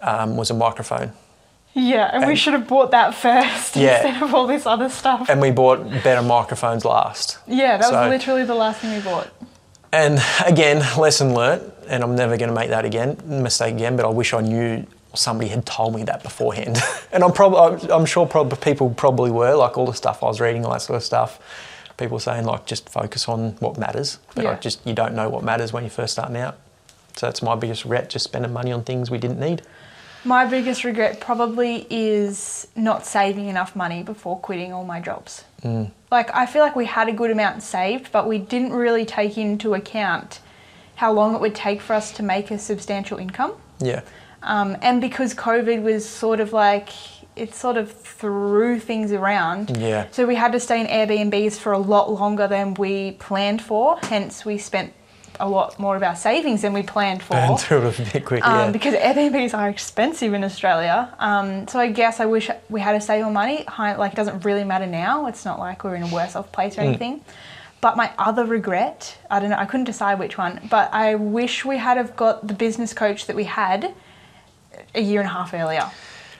um, 0.00 0.36
was 0.36 0.50
a 0.50 0.54
microphone. 0.54 1.12
Yeah, 1.74 2.10
and, 2.12 2.26
we 2.26 2.34
should 2.34 2.54
have 2.54 2.66
bought 2.66 2.90
that 2.90 3.14
first 3.14 3.76
Yeah. 3.76 4.02
instead 4.02 4.22
of 4.22 4.34
all 4.34 4.46
this 4.46 4.66
other 4.66 4.88
stuff. 4.88 5.28
And 5.28 5.40
we 5.40 5.50
bought 5.52 5.88
better 6.02 6.22
microphones 6.22 6.84
last. 6.84 7.38
yeah, 7.46 7.76
that 7.76 7.84
So- 7.88 8.00
was 8.00 8.10
literally 8.10 8.44
the 8.44 8.54
last 8.54 8.80
thing 8.80 8.94
we 8.94 9.00
bought. 9.00 9.28
And 9.92 10.20
again, 10.44 10.78
lesson 10.98 11.34
learnt, 11.34 11.62
and 11.88 12.02
I'm 12.02 12.14
never 12.14 12.36
going 12.36 12.48
to 12.48 12.54
make 12.54 12.70
that 12.70 12.84
again 12.84 13.16
mistake 13.24 13.74
again. 13.74 13.96
But 13.96 14.04
I 14.06 14.08
wish 14.08 14.32
I 14.34 14.40
knew 14.40 14.86
somebody 15.14 15.48
had 15.48 15.64
told 15.66 15.94
me 15.94 16.04
that 16.04 16.22
beforehand. 16.22 16.78
and 17.12 17.24
I'm 17.24 17.32
probably, 17.32 17.90
I'm 17.90 18.04
sure 18.04 18.26
probably 18.26 18.58
people 18.58 18.90
probably 18.90 19.30
were 19.30 19.54
like 19.54 19.76
all 19.78 19.86
the 19.86 19.94
stuff 19.94 20.22
I 20.22 20.26
was 20.26 20.40
reading, 20.40 20.64
all 20.64 20.72
that 20.72 20.82
sort 20.82 20.96
of 20.98 21.02
stuff. 21.04 21.40
People 21.96 22.18
saying 22.20 22.44
like 22.44 22.64
just 22.66 22.88
focus 22.88 23.28
on 23.28 23.52
what 23.58 23.76
matters, 23.76 24.18
but 24.34 24.46
I 24.46 24.50
Yeah. 24.52 24.58
just 24.58 24.86
you 24.86 24.94
don't 24.94 25.14
know 25.14 25.28
what 25.28 25.42
matters 25.42 25.72
when 25.72 25.82
you're 25.82 25.90
first 25.90 26.12
starting 26.12 26.36
out. 26.36 26.56
So 27.16 27.26
that's 27.26 27.42
my 27.42 27.56
biggest 27.56 27.84
regret: 27.84 28.08
just 28.08 28.24
spending 28.24 28.52
money 28.52 28.70
on 28.70 28.84
things 28.84 29.10
we 29.10 29.18
didn't 29.18 29.40
need. 29.40 29.62
My 30.24 30.44
biggest 30.44 30.84
regret 30.84 31.20
probably 31.20 31.86
is 31.90 32.68
not 32.76 33.06
saving 33.06 33.48
enough 33.48 33.74
money 33.74 34.02
before 34.02 34.38
quitting 34.38 34.72
all 34.72 34.84
my 34.84 35.00
jobs. 35.00 35.44
Mm. 35.62 35.90
Like, 36.10 36.32
I 36.34 36.44
feel 36.46 36.62
like 36.62 36.74
we 36.76 36.86
had 36.86 37.08
a 37.08 37.12
good 37.12 37.30
amount 37.30 37.62
saved, 37.62 38.10
but 38.12 38.28
we 38.28 38.38
didn't 38.38 38.72
really 38.72 39.04
take 39.06 39.38
into 39.38 39.74
account 39.74 40.40
how 40.98 41.12
long 41.12 41.34
it 41.36 41.40
would 41.40 41.54
take 41.54 41.80
for 41.80 41.94
us 41.94 42.10
to 42.18 42.22
make 42.22 42.50
a 42.50 42.58
substantial 42.58 43.18
income. 43.18 43.52
Yeah, 43.80 44.00
Um, 44.42 44.76
and 44.82 45.00
because 45.00 45.32
COVID 45.34 45.82
was 45.82 46.02
sort 46.08 46.40
of 46.40 46.52
like, 46.52 46.88
it 47.36 47.54
sort 47.54 47.76
of 47.76 47.86
threw 47.92 48.80
things 48.80 49.12
around. 49.12 49.76
yeah, 49.76 50.06
So 50.10 50.26
we 50.26 50.34
had 50.34 50.50
to 50.52 50.60
stay 50.60 50.80
in 50.80 50.88
Airbnbs 50.88 51.54
for 51.58 51.70
a 51.72 51.78
lot 51.78 52.10
longer 52.10 52.48
than 52.48 52.74
we 52.74 53.12
planned 53.12 53.62
for. 53.62 53.98
Hence, 54.02 54.44
we 54.44 54.58
spent 54.58 54.92
a 55.40 55.48
lot 55.48 55.78
more 55.78 55.94
of 55.94 56.02
our 56.02 56.16
savings 56.16 56.62
than 56.62 56.72
we 56.72 56.82
planned 56.82 57.22
for. 57.22 57.34
Burn 57.34 57.56
through 57.56 57.86
a 57.86 57.92
bit 58.12 58.24
quick, 58.24 58.44
Um, 58.44 58.58
yeah. 58.58 58.70
because 58.72 58.94
Airbnbs 58.94 59.54
are 59.56 59.68
expensive 59.68 60.34
in 60.34 60.42
Australia. 60.42 61.14
Um, 61.20 61.68
so 61.68 61.78
I 61.78 61.88
guess 61.92 62.18
I 62.18 62.26
wish 62.26 62.50
we 62.68 62.80
had 62.80 62.94
to 62.98 63.00
save 63.00 63.22
more 63.22 63.30
money. 63.42 63.64
Like, 63.78 64.12
it 64.14 64.16
doesn't 64.16 64.44
really 64.44 64.64
matter 64.64 64.86
now. 64.86 65.26
It's 65.30 65.44
not 65.44 65.60
like 65.60 65.84
we're 65.84 65.94
in 65.94 66.02
a 66.02 66.12
worse 66.18 66.34
off 66.34 66.50
place 66.50 66.76
or 66.76 66.82
Mm. 66.82 67.20
But 67.80 67.96
my 67.96 68.12
other 68.18 68.44
regret, 68.44 69.18
I 69.30 69.38
don't 69.38 69.50
know, 69.50 69.56
I 69.56 69.64
couldn't 69.64 69.84
decide 69.84 70.18
which 70.18 70.36
one, 70.36 70.60
but 70.68 70.92
I 70.92 71.14
wish 71.14 71.64
we 71.64 71.76
had 71.76 71.96
have 71.96 72.16
got 72.16 72.46
the 72.46 72.54
business 72.54 72.92
coach 72.92 73.26
that 73.26 73.36
we 73.36 73.44
had 73.44 73.94
a 74.94 75.00
year 75.00 75.20
and 75.20 75.28
a 75.28 75.32
half 75.32 75.54
earlier. 75.54 75.90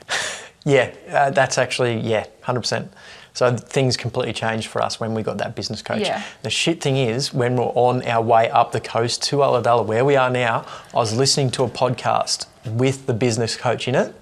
Yeah, 0.64 0.92
uh, 1.09 1.30
that's 1.30 1.57
actually, 1.57 1.99
yeah, 2.00 2.26
100%. 2.45 2.88
So 3.33 3.57
things 3.57 3.97
completely 3.97 4.35
changed 4.35 4.66
for 4.66 4.83
us 4.83 5.00
when 5.00 5.14
we 5.14 5.23
got 5.23 5.38
that 5.38 5.54
business 5.54 5.80
coach. 5.80 6.00
Yeah. 6.00 6.23
The 6.42 6.50
shit 6.50 6.83
thing 6.83 6.97
is, 6.97 7.33
when 7.33 7.57
we're 7.57 7.73
on 7.75 8.02
our 8.02 8.21
way 8.21 8.50
up 8.50 8.73
the 8.73 8.80
coast 8.80 9.23
to 9.25 9.37
Ulladulla, 9.37 9.87
where 9.87 10.04
we 10.04 10.16
are 10.16 10.28
now, 10.28 10.66
I 10.92 10.97
was 10.97 11.16
listening 11.16 11.50
to 11.52 11.62
a 11.62 11.68
podcast 11.68 12.47
with 12.66 13.07
the 13.07 13.14
business 13.14 13.57
coach 13.57 13.88
in 13.88 13.95
it. 13.95 14.14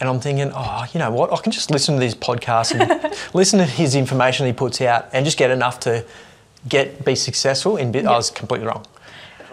And 0.00 0.08
I'm 0.08 0.20
thinking, 0.20 0.52
oh, 0.54 0.86
you 0.92 1.00
know 1.00 1.10
what? 1.10 1.32
I 1.32 1.36
can 1.38 1.52
just 1.52 1.70
listen 1.70 1.94
to 1.96 2.00
these 2.00 2.14
podcasts 2.14 2.78
and 2.78 3.14
listen 3.34 3.58
to 3.58 3.66
his 3.66 3.94
information 3.94 4.46
he 4.46 4.52
puts 4.52 4.80
out 4.80 5.08
and 5.12 5.24
just 5.24 5.36
get 5.36 5.50
enough 5.50 5.80
to 5.80 6.04
get 6.68 7.04
be 7.04 7.14
successful 7.14 7.76
in 7.76 7.92
bit. 7.92 8.06
I 8.06 8.16
was 8.16 8.30
completely 8.30 8.66
wrong. 8.66 8.84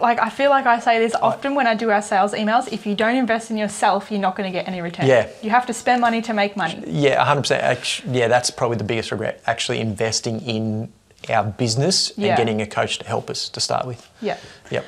Like, 0.00 0.18
I 0.18 0.30
feel 0.30 0.50
like 0.50 0.66
I 0.66 0.80
say 0.80 0.98
this 0.98 1.14
often 1.14 1.54
when 1.54 1.68
I 1.68 1.74
do 1.74 1.90
our 1.90 2.02
sales 2.02 2.32
emails 2.32 2.72
if 2.72 2.86
you 2.86 2.96
don't 2.96 3.14
invest 3.14 3.50
in 3.52 3.56
yourself, 3.56 4.10
you're 4.10 4.20
not 4.20 4.34
going 4.34 4.50
to 4.50 4.58
get 4.58 4.66
any 4.66 4.80
return. 4.80 5.06
Yeah. 5.06 5.28
You 5.42 5.50
have 5.50 5.64
to 5.66 5.72
spend 5.72 6.00
money 6.00 6.20
to 6.22 6.32
make 6.34 6.56
money. 6.56 6.82
Yeah, 6.86 7.24
100%. 7.24 8.12
Yeah, 8.12 8.26
that's 8.26 8.50
probably 8.50 8.78
the 8.78 8.84
biggest 8.84 9.12
regret, 9.12 9.40
actually 9.46 9.78
investing 9.78 10.40
in 10.40 10.92
our 11.30 11.44
business 11.44 12.12
Yeah. 12.16 12.30
and 12.30 12.36
getting 12.36 12.60
a 12.62 12.66
coach 12.66 12.98
to 12.98 13.06
help 13.06 13.30
us 13.30 13.48
to 13.50 13.60
start 13.60 13.86
with. 13.86 14.08
Yeah. 14.20 14.38
Yep. 14.72 14.84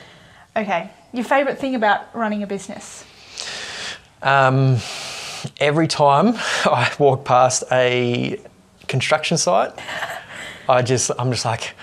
Okay. 0.56 0.90
Your 1.12 1.24
favourite 1.24 1.58
thing 1.58 1.76
about 1.76 2.12
running 2.12 2.42
a 2.42 2.46
business? 2.48 3.04
Um, 4.20 4.78
every 5.60 5.86
time 5.86 6.34
I 6.64 6.90
walk 6.98 7.24
past 7.24 7.62
a 7.70 8.40
construction 8.88 9.36
site, 9.38 9.70
I 10.68 10.82
just, 10.82 11.12
I'm 11.20 11.30
just 11.30 11.44
like, 11.44 11.74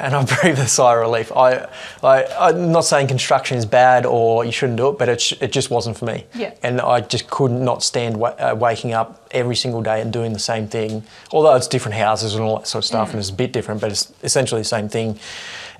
and 0.00 0.14
I 0.14 0.24
breathe 0.40 0.58
a 0.58 0.68
sigh 0.68 0.94
of 0.94 1.00
relief. 1.00 1.32
I, 1.32 1.68
I, 2.02 2.24
I'm 2.38 2.72
not 2.72 2.84
saying 2.84 3.08
construction 3.08 3.56
is 3.58 3.66
bad 3.66 4.06
or 4.06 4.44
you 4.44 4.52
shouldn't 4.52 4.76
do 4.76 4.88
it, 4.88 4.98
but 4.98 5.08
it, 5.08 5.32
it 5.42 5.52
just 5.52 5.70
wasn't 5.70 5.96
for 5.96 6.04
me. 6.06 6.26
Yeah. 6.34 6.54
And 6.62 6.80
I 6.80 7.00
just 7.00 7.28
could 7.30 7.50
not 7.50 7.82
stand 7.82 8.16
wa- 8.16 8.34
uh, 8.38 8.56
waking 8.58 8.92
up 8.92 9.28
every 9.30 9.56
single 9.56 9.82
day 9.82 10.00
and 10.00 10.12
doing 10.12 10.32
the 10.32 10.38
same 10.38 10.68
thing. 10.68 11.02
Although 11.32 11.54
it's 11.56 11.68
different 11.68 11.96
houses 11.96 12.34
and 12.34 12.42
all 12.42 12.58
that 12.58 12.66
sort 12.66 12.84
of 12.84 12.86
stuff, 12.86 13.10
and 13.10 13.18
it's 13.18 13.30
a 13.30 13.34
bit 13.34 13.52
different, 13.52 13.80
but 13.80 13.90
it's 13.90 14.12
essentially 14.22 14.60
the 14.60 14.64
same 14.64 14.88
thing. 14.88 15.18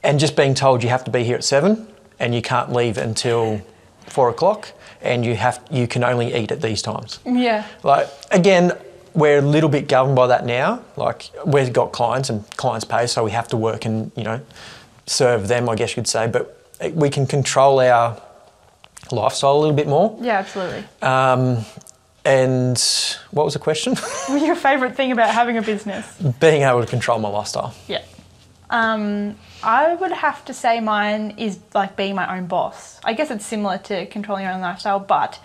And 0.03 0.21
just 0.21 0.37
being 0.37 0.55
told 0.55 0.83
you 0.83 0.89
have 0.89 1.05
to 1.05 1.11
be 1.11 1.25
here 1.25 1.37
at 1.37 1.45
seven 1.45 1.89
and 2.19 2.35
you 2.35 2.43
can't 2.43 2.73
leave 2.73 2.99
until 2.99 3.61
four 4.07 4.29
o'clock, 4.29 4.73
and 5.03 5.25
you 5.25 5.37
have 5.37 5.61
you 5.71 5.87
can 5.87 6.03
only 6.03 6.35
eat 6.35 6.51
at 6.51 6.61
these 6.61 6.83
times. 6.83 7.21
Yeah. 7.25 7.65
Like 7.85 8.09
again, 8.31 8.73
we're 9.15 9.39
a 9.39 9.43
little 9.43 9.71
bit 9.71 9.89
governed 9.89 10.17
by 10.17 10.27
that 10.29 10.45
now. 10.45 10.83
Like 10.97 11.31
we've 11.45 11.73
got 11.73 11.93
clients 11.93 12.31
and 12.31 12.49
clients 12.57 12.85
pay, 12.85 13.07
so 13.07 13.25
we 13.25 13.31
have 13.31 13.49
to 13.49 13.57
work 13.57 13.85
and 13.85 14.11
you 14.17 14.25
know 14.25 14.41
serve 15.07 15.49
them, 15.49 15.69
I 15.69 15.75
guess 15.75 15.91
you 15.91 15.97
could 15.97 16.09
say. 16.09 16.27
But 16.27 16.55
we 16.93 17.11
can 17.11 17.27
control 17.27 17.81
our 17.81 18.21
lifestyle 19.11 19.57
a 19.57 19.61
little 19.61 19.77
bit 19.77 19.89
more. 19.89 20.17
Yeah, 20.21 20.39
absolutely. 20.39 20.85
Um, 21.03 21.65
and 22.25 22.79
what 23.31 23.45
was 23.45 23.55
the 23.55 23.61
question? 23.61 23.95
Your 24.29 24.55
favourite 24.55 24.97
thing 24.97 25.13
about 25.13 25.31
having 25.31 25.57
a 25.57 25.63
business? 25.63 26.07
Being 26.41 26.63
able 26.63 26.81
to 26.81 26.87
control 26.87 27.19
my 27.19 27.29
lifestyle. 27.29 27.75
Yeah. 27.87 28.03
Um, 28.71 29.37
I 29.63 29.95
would 29.95 30.13
have 30.13 30.45
to 30.45 30.55
say 30.55 30.81
mine 30.81 31.35
is 31.39 31.59
like 31.75 31.97
being 31.97 32.15
my 32.15 32.37
own 32.37 32.47
boss. 32.47 33.01
I 33.03 33.15
guess 33.15 33.31
it's 33.31 33.47
similar 33.47 33.79
to 33.79 34.07
controlling 34.07 34.45
your 34.45 34.53
own 34.53 34.61
lifestyle, 34.61 35.01
but 35.01 35.41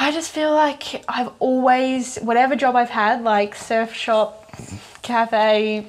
I 0.00 0.12
just 0.12 0.30
feel 0.30 0.52
like 0.54 1.04
I've 1.06 1.30
always, 1.40 2.16
whatever 2.16 2.56
job 2.56 2.74
I've 2.74 2.88
had, 2.88 3.22
like 3.22 3.54
surf 3.54 3.94
shop, 3.94 4.50
cafe, 5.02 5.86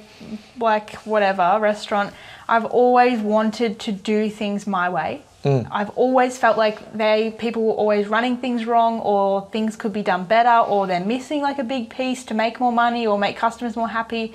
like 0.60 0.96
whatever, 1.06 1.56
restaurant, 1.58 2.12
I've 2.46 2.66
always 2.66 3.20
wanted 3.20 3.78
to 3.80 3.92
do 3.92 4.28
things 4.28 4.66
my 4.66 4.90
way. 4.90 5.22
Mm. 5.44 5.66
I've 5.72 5.88
always 5.96 6.36
felt 6.36 6.58
like 6.58 6.92
they 6.92 7.34
people 7.38 7.64
were 7.64 7.72
always 7.72 8.06
running 8.06 8.36
things 8.36 8.66
wrong 8.66 9.00
or 9.00 9.48
things 9.50 9.76
could 9.76 9.94
be 9.94 10.02
done 10.02 10.24
better 10.26 10.58
or 10.70 10.86
they're 10.86 11.00
missing 11.00 11.40
like 11.40 11.58
a 11.58 11.64
big 11.64 11.88
piece 11.88 12.22
to 12.26 12.34
make 12.34 12.60
more 12.60 12.70
money 12.70 13.06
or 13.06 13.18
make 13.18 13.38
customers 13.38 13.76
more 13.76 13.88
happy. 13.88 14.34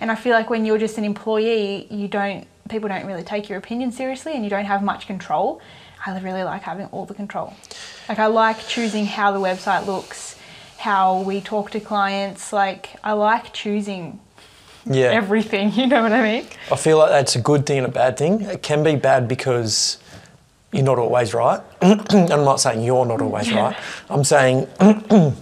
And 0.00 0.10
I 0.10 0.14
feel 0.14 0.32
like 0.32 0.48
when 0.48 0.64
you're 0.64 0.78
just 0.78 0.96
an 0.96 1.04
employee, 1.04 1.86
you 1.90 2.08
don't 2.08 2.46
people 2.70 2.88
don't 2.88 3.04
really 3.04 3.24
take 3.24 3.50
your 3.50 3.58
opinion 3.58 3.92
seriously 3.92 4.32
and 4.32 4.42
you 4.42 4.48
don't 4.48 4.64
have 4.64 4.82
much 4.82 5.06
control. 5.06 5.60
I 6.08 6.20
really 6.20 6.42
like 6.44 6.62
having 6.62 6.86
all 6.86 7.04
the 7.06 7.14
control. 7.14 7.54
Like 8.08 8.18
I 8.18 8.26
like 8.26 8.66
choosing 8.68 9.06
how 9.06 9.32
the 9.32 9.38
website 9.40 9.86
looks, 9.86 10.36
how 10.78 11.20
we 11.20 11.40
talk 11.40 11.70
to 11.72 11.80
clients, 11.80 12.52
like 12.52 12.96
I 13.04 13.12
like 13.12 13.52
choosing 13.52 14.20
Yeah. 14.86 15.10
everything, 15.10 15.72
you 15.74 15.86
know 15.86 16.02
what 16.02 16.12
I 16.12 16.22
mean? 16.22 16.46
I 16.72 16.76
feel 16.76 16.98
like 16.98 17.10
that's 17.10 17.36
a 17.36 17.40
good 17.40 17.66
thing 17.66 17.78
and 17.78 17.86
a 17.86 17.90
bad 17.90 18.16
thing. 18.16 18.40
It 18.42 18.62
can 18.62 18.82
be 18.82 18.96
bad 18.96 19.28
because 19.28 19.98
you're 20.72 20.82
not 20.84 20.98
always 20.98 21.34
right. 21.34 21.60
I'm 21.82 22.44
not 22.44 22.60
saying 22.60 22.82
you're 22.82 23.04
not 23.06 23.20
always 23.20 23.48
Yeah. 23.50 23.60
right. 23.68 23.76
I'm 24.08 24.24
saying 24.24 24.66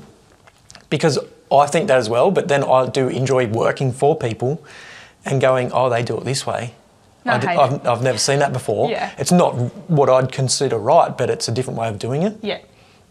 because 0.90 1.18
I 1.52 1.66
think 1.66 1.88
that 1.88 1.98
as 1.98 2.08
well, 2.08 2.30
but 2.30 2.48
then 2.48 2.64
I 2.64 2.88
do 2.88 3.08
enjoy 3.08 3.46
working 3.46 3.92
for 3.92 4.16
people 4.16 4.64
and 5.24 5.40
going, 5.40 5.70
oh, 5.72 5.88
they 5.90 6.02
do 6.02 6.16
it 6.18 6.24
this 6.24 6.46
way. 6.46 6.74
I 7.28 7.36
I 7.36 7.40
hate 7.40 7.54
it. 7.54 7.70
have 7.70 7.86
I've 7.86 8.02
never 8.02 8.18
seen 8.18 8.38
that 8.38 8.52
before. 8.52 8.90
Yeah. 8.90 9.12
It's 9.18 9.32
not 9.32 9.52
what 9.88 10.08
I'd 10.08 10.32
consider 10.32 10.78
right, 10.78 11.16
but 11.16 11.30
it's 11.30 11.48
a 11.48 11.52
different 11.52 11.78
way 11.78 11.88
of 11.88 11.98
doing 11.98 12.22
it. 12.22 12.36
Yeah. 12.42 12.60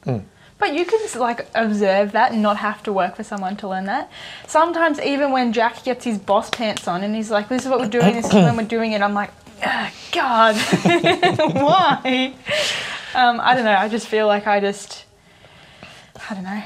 Hmm. 0.03 0.19
But 0.57 0.73
you 0.73 0.85
can 0.85 0.99
like 1.19 1.47
observe 1.53 2.13
that 2.13 2.31
and 2.31 2.41
not 2.41 2.57
have 2.57 2.81
to 2.83 2.93
work 2.93 3.15
for 3.17 3.23
someone 3.23 3.57
to 3.57 3.67
learn 3.67 3.85
that. 3.85 4.09
Sometimes 4.47 4.99
even 5.01 5.31
when 5.31 5.51
Jack 5.51 5.83
gets 5.83 6.05
his 6.05 6.17
boss 6.17 6.49
pants 6.49 6.87
on 6.87 7.03
and 7.03 7.13
he's 7.13 7.29
like, 7.29 7.49
"This 7.49 7.63
is 7.63 7.69
what 7.69 7.79
we're 7.79 7.89
doing. 7.89 8.15
This 8.15 8.27
is 8.27 8.33
when 8.33 8.55
we're 8.55 8.63
doing 8.63 8.93
it," 8.93 9.01
I'm 9.01 9.13
like, 9.13 9.31
"Ugh, 9.63 9.91
"God, 10.13 10.55
why?" 11.55 12.33
Um, 13.13 13.39
I 13.41 13.53
don't 13.55 13.65
know. 13.65 13.75
I 13.75 13.89
just 13.89 14.07
feel 14.07 14.27
like 14.27 14.47
I 14.47 14.59
just, 14.59 15.05
I 16.29 16.33
don't 16.33 16.43
know. 16.43 16.63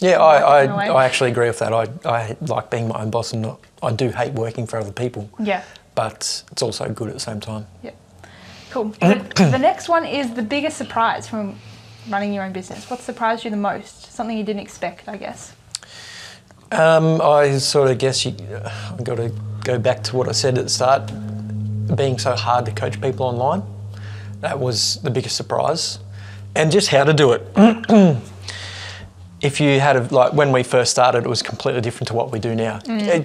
Yeah, 0.00 0.18
I, 0.22 0.62
it 0.62 0.64
in 0.64 0.70
a 0.70 0.76
way. 0.76 0.88
I, 0.88 0.94
I 0.94 1.04
actually 1.04 1.30
agree 1.30 1.46
with 1.48 1.58
that. 1.58 1.72
I, 1.72 1.86
I 2.04 2.36
like 2.40 2.70
being 2.70 2.88
my 2.88 3.00
own 3.02 3.10
boss 3.10 3.32
and 3.32 3.42
not, 3.42 3.60
I 3.82 3.92
do 3.92 4.08
hate 4.08 4.32
working 4.32 4.66
for 4.66 4.78
other 4.78 4.92
people, 4.92 5.28
Yeah. 5.38 5.62
But 5.94 6.42
it's 6.50 6.62
also 6.62 6.88
good 6.90 7.08
at 7.08 7.14
the 7.14 7.20
same 7.20 7.40
time. 7.40 7.66
Yeah. 7.82 7.92
Cool. 8.70 8.90
the, 9.00 9.24
the 9.50 9.58
next 9.58 9.88
one 9.88 10.04
is 10.04 10.34
the 10.34 10.42
biggest 10.42 10.76
surprise 10.76 11.28
from 11.28 11.56
running 12.08 12.32
your 12.32 12.44
own 12.44 12.52
business. 12.52 12.88
What 12.88 13.00
surprised 13.00 13.44
you 13.44 13.50
the 13.50 13.56
most? 13.56 14.12
Something 14.12 14.38
you 14.38 14.44
didn't 14.44 14.62
expect, 14.62 15.08
I 15.08 15.16
guess. 15.16 15.54
Um, 16.72 17.20
I 17.20 17.58
sort 17.58 17.90
of 17.90 17.98
guess 17.98 18.24
you, 18.24 18.34
I've 18.64 19.02
got 19.02 19.16
to 19.16 19.32
go 19.64 19.78
back 19.78 20.04
to 20.04 20.16
what 20.16 20.28
I 20.28 20.32
said 20.32 20.56
at 20.56 20.64
the 20.64 20.70
start. 20.70 21.10
Being 21.96 22.18
so 22.18 22.36
hard 22.36 22.66
to 22.66 22.72
coach 22.72 23.00
people 23.00 23.26
online, 23.26 23.64
that 24.40 24.58
was 24.58 25.02
the 25.02 25.10
biggest 25.10 25.36
surprise, 25.36 25.98
and 26.54 26.70
just 26.70 26.88
how 26.88 27.02
to 27.02 27.12
do 27.12 27.32
it. 27.32 27.42
if 29.40 29.60
you 29.60 29.80
had 29.80 29.96
a, 29.96 30.02
like 30.14 30.32
when 30.32 30.52
we 30.52 30.62
first 30.62 30.90
started, 30.90 31.24
it 31.24 31.28
was 31.28 31.42
completely 31.42 31.80
different 31.80 32.08
to 32.08 32.14
what 32.14 32.30
we 32.30 32.38
do 32.38 32.54
now, 32.54 32.78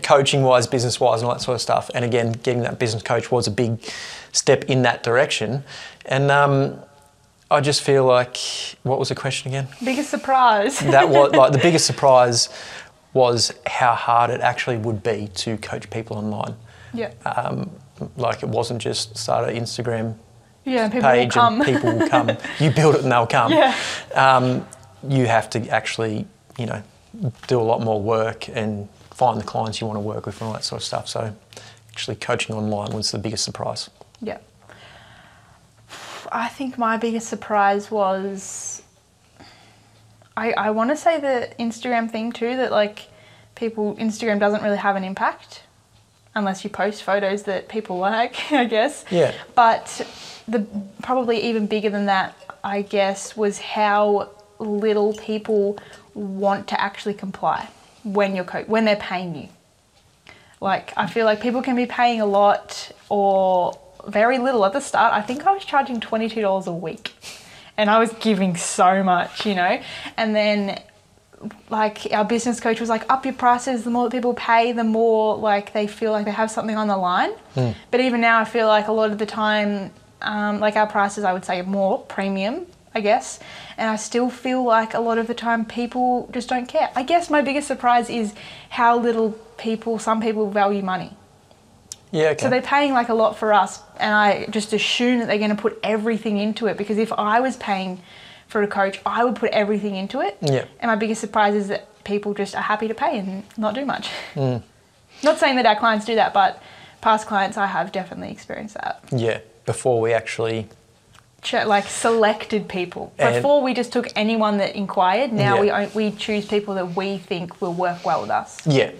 coaching 0.04 0.44
wise, 0.44 0.66
business 0.68 1.00
wise, 1.00 1.22
and 1.22 1.28
all 1.28 1.36
that 1.36 1.42
sort 1.42 1.56
of 1.56 1.62
stuff. 1.62 1.90
And 1.94 2.06
again, 2.06 2.32
getting 2.32 2.62
that 2.64 2.80
business 2.80 3.04
coach 3.04 3.32
was 3.32 3.48
a 3.48 3.52
big 3.52 3.80
step 4.32 4.64
in 4.66 4.82
that 4.84 5.04
direction. 5.04 5.64
And 6.06 6.32
um, 6.32 6.80
I 7.52 7.60
just 7.62 7.82
feel 7.84 8.06
like, 8.06 8.38
what 8.84 8.98
was 9.00 9.10
the 9.10 9.16
question 9.16 9.50
again? 9.50 9.68
Biggest 9.84 10.10
surprise. 10.10 10.80
that 10.80 11.10
was 11.10 11.32
like 11.42 11.52
the 11.52 11.58
biggest 11.60 11.86
surprise 11.86 12.50
was 13.14 13.54
how 13.66 13.94
hard 13.96 14.30
it 14.30 14.42
actually 14.42 14.78
would 14.78 15.02
be 15.04 15.30
to 15.36 15.58
coach 15.58 15.90
people 15.90 16.18
online. 16.18 16.56
yeah. 16.94 17.12
Um, 17.26 17.70
like 18.18 18.44
it 18.44 18.50
wasn't 18.50 18.82
just 18.82 19.16
start 19.18 19.48
an 19.50 19.56
Instagram 19.56 20.16
Yeah. 20.66 20.90
People 20.90 21.10
page 21.10 21.32
come. 21.32 21.62
and 21.62 21.66
people 21.66 21.94
will 21.96 22.10
come. 22.10 22.30
you 22.60 22.70
build 22.72 22.96
it 22.96 23.04
and 23.04 23.12
they'll 23.12 23.26
come. 23.26 23.54
Yeah. 23.54 23.74
Um, 24.14 24.68
you 25.08 25.26
have 25.28 25.50
to 25.52 25.68
actually, 25.70 26.28
you 26.58 26.66
know, 26.66 26.84
do 27.48 27.60
a 27.60 27.64
lot 27.64 27.82
more 27.82 28.02
work 28.02 28.50
and 28.50 28.90
find 29.12 29.40
the 29.40 29.46
clients 29.46 29.80
you 29.80 29.88
want 29.88 29.98
to 29.98 30.02
work 30.02 30.26
with 30.26 30.40
and 30.42 30.48
all 30.48 30.54
that 30.54 30.64
sort 30.64 30.82
of 30.82 30.86
stuff. 30.86 31.08
So 31.08 31.36
actually 31.90 32.16
coaching 32.18 32.56
online 32.56 32.92
was 32.92 33.12
the 33.12 33.18
biggest 33.18 33.44
surprise. 33.44 33.90
Yeah. 34.22 34.40
I 36.32 36.50
think 36.50 36.78
my 36.78 36.98
biggest 36.98 37.30
surprise 37.30 37.90
was 37.90 38.84
I, 40.36 40.52
I 40.52 40.72
want 40.72 40.90
to 40.90 40.98
say 40.98 41.20
the 41.20 41.50
Instagram 41.60 42.12
thing 42.12 42.32
too 42.32 42.58
that 42.58 42.72
like 42.72 43.08
people 43.56 43.96
Instagram 43.96 44.40
doesn't 44.40 44.62
really 44.62 44.78
have 44.78 44.96
an 44.96 45.04
impact 45.04 45.64
unless 46.36 46.66
you 46.66 46.70
post 46.70 47.04
photos 47.04 47.44
that 47.44 47.70
people 47.70 47.98
like, 47.98 48.36
I 48.52 48.66
guess. 48.66 49.06
Yeah. 49.10 49.34
But 49.56 50.06
the 50.48 50.66
probably 51.02 51.42
even 51.44 51.68
bigger 51.68 51.90
than 51.90 52.08
that, 52.08 52.36
I 52.64 52.82
guess, 52.82 53.38
was 53.38 53.60
how 53.60 54.30
little 54.60 55.14
people 55.14 55.78
want 56.14 56.68
to 56.70 56.80
actually 56.80 57.14
comply 57.14 57.68
when 58.04 58.36
you're 58.36 58.46
co- 58.46 58.64
when 58.64 58.86
they're 58.86 58.96
paying 58.96 59.36
you. 59.36 59.50
Like 60.62 60.94
I 60.98 61.08
feel 61.08 61.26
like 61.26 61.42
people 61.42 61.62
can 61.62 61.76
be 61.76 61.86
paying 61.86 62.22
a 62.22 62.26
lot 62.26 62.92
or 63.10 63.78
very 64.08 64.38
little 64.38 64.66
at 64.66 64.74
the 64.74 64.80
start. 64.80 65.14
I 65.14 65.22
think 65.22 65.46
I 65.46 65.52
was 65.54 65.66
charging 65.66 66.00
$22 66.00 66.68
a 66.68 66.72
week 66.72 67.14
and 67.78 67.90
I 67.90 68.00
was 68.00 68.12
giving 68.14 68.56
so 68.56 69.04
much, 69.04 69.46
you 69.46 69.56
know. 69.56 69.82
And 70.18 70.36
then 70.36 70.82
like 71.70 72.08
our 72.12 72.26
business 72.26 72.60
coach 72.60 72.80
was 72.80 72.90
like 72.90 73.08
up 73.12 73.26
your 73.26 73.34
prices 73.34 73.84
the 73.84 73.90
more 73.92 74.10
people 74.10 74.34
pay 74.34 74.72
the 74.72 74.84
more 74.84 75.36
like 75.36 75.74
they 75.74 75.86
feel 75.86 76.12
like 76.12 76.26
they 76.26 76.32
have 76.32 76.50
something 76.50 76.76
on 76.78 76.88
the 76.88 76.98
line 76.98 77.32
but 77.92 78.00
even 78.00 78.22
now 78.22 78.40
i 78.40 78.46
feel 78.46 78.68
like 78.68 78.88
a 78.88 78.92
lot 78.92 79.12
of 79.12 79.18
the 79.20 79.26
time 79.26 79.92
um, 80.22 80.60
like 80.60 80.76
our 80.76 80.88
prices 80.88 81.24
i 81.24 81.34
would 81.34 81.46
say 81.46 81.60
are 81.60 81.64
more 81.64 82.00
premium 82.04 82.66
i 82.96 83.00
guess 83.02 83.40
and 83.78 83.90
i 83.90 83.96
still 83.96 84.30
feel 84.30 84.64
like 84.64 84.94
a 84.94 85.00
lot 85.00 85.18
of 85.18 85.28
the 85.28 85.34
time 85.34 85.66
people 85.66 86.30
just 86.32 86.48
don't 86.50 86.68
care 86.68 86.90
i 86.96 87.04
guess 87.04 87.30
my 87.30 87.42
biggest 87.42 87.68
surprise 87.68 88.10
is 88.10 88.34
how 88.70 88.98
little 88.98 89.32
people 89.58 90.00
some 90.00 90.20
people 90.22 90.50
value 90.50 90.82
money 90.82 91.12
Yeah, 92.12 92.30
okay. 92.30 92.44
so 92.44 92.50
they're 92.50 92.62
paying 92.62 92.94
like 92.94 93.10
a 93.10 93.14
lot 93.14 93.38
for 93.38 93.52
us, 93.52 93.82
and 94.00 94.14
I 94.14 94.46
just 94.50 94.72
assume 94.74 95.20
that 95.20 95.28
they're 95.28 95.44
going 95.46 95.56
to 95.56 95.62
put 95.62 95.78
everything 95.84 96.38
into 96.38 96.68
it 96.68 96.78
because 96.78 96.98
if 96.98 97.12
I 97.12 97.40
was 97.42 97.58
paying 97.58 98.00
for 98.48 98.62
a 98.62 98.68
coach, 98.68 99.02
I 99.06 99.24
would 99.26 99.36
put 99.36 99.52
everything 99.52 99.96
into 99.96 100.22
it. 100.22 100.38
Yeah. 100.42 100.66
And 100.80 100.88
my 100.90 100.96
biggest 100.96 101.20
surprise 101.20 101.56
is 101.56 101.68
that 101.68 101.82
people 102.06 102.34
just 102.34 102.56
are 102.56 102.62
happy 102.62 102.88
to 102.88 102.94
pay 102.94 103.20
and 103.20 103.44
not 103.58 103.74
do 103.76 103.84
much. 103.86 104.10
Mm. 104.36 104.62
Not 105.24 105.40
saying 105.40 105.56
that 105.58 105.66
our 105.66 105.76
clients 105.76 106.06
do 106.06 106.16
that, 106.16 106.32
but 106.34 106.62
past 107.02 107.28
clients 107.28 107.58
I 107.58 107.66
have 107.66 107.92
definitely 107.92 108.32
experienced 108.32 108.76
that. 108.76 109.02
yeah, 109.12 109.40
before 109.66 110.00
we 110.00 110.14
actually. 110.14 110.68
Like 111.54 111.88
selected 111.88 112.68
people. 112.68 113.14
And- 113.18 113.36
Before 113.36 113.62
we 113.62 113.74
just 113.74 113.92
took 113.92 114.08
anyone 114.16 114.58
that 114.58 114.76
inquired. 114.76 115.32
Now 115.32 115.62
Yeah. 115.62 115.88
we 115.96 116.10
we 116.10 116.12
choose 116.18 116.46
people 116.46 116.74
that 116.76 116.96
we 116.96 117.18
think 117.18 117.62
will 117.62 117.74
work 117.74 118.06
well 118.06 118.22
with 118.22 118.32
us. 118.32 118.58
Yeah. 118.66 118.92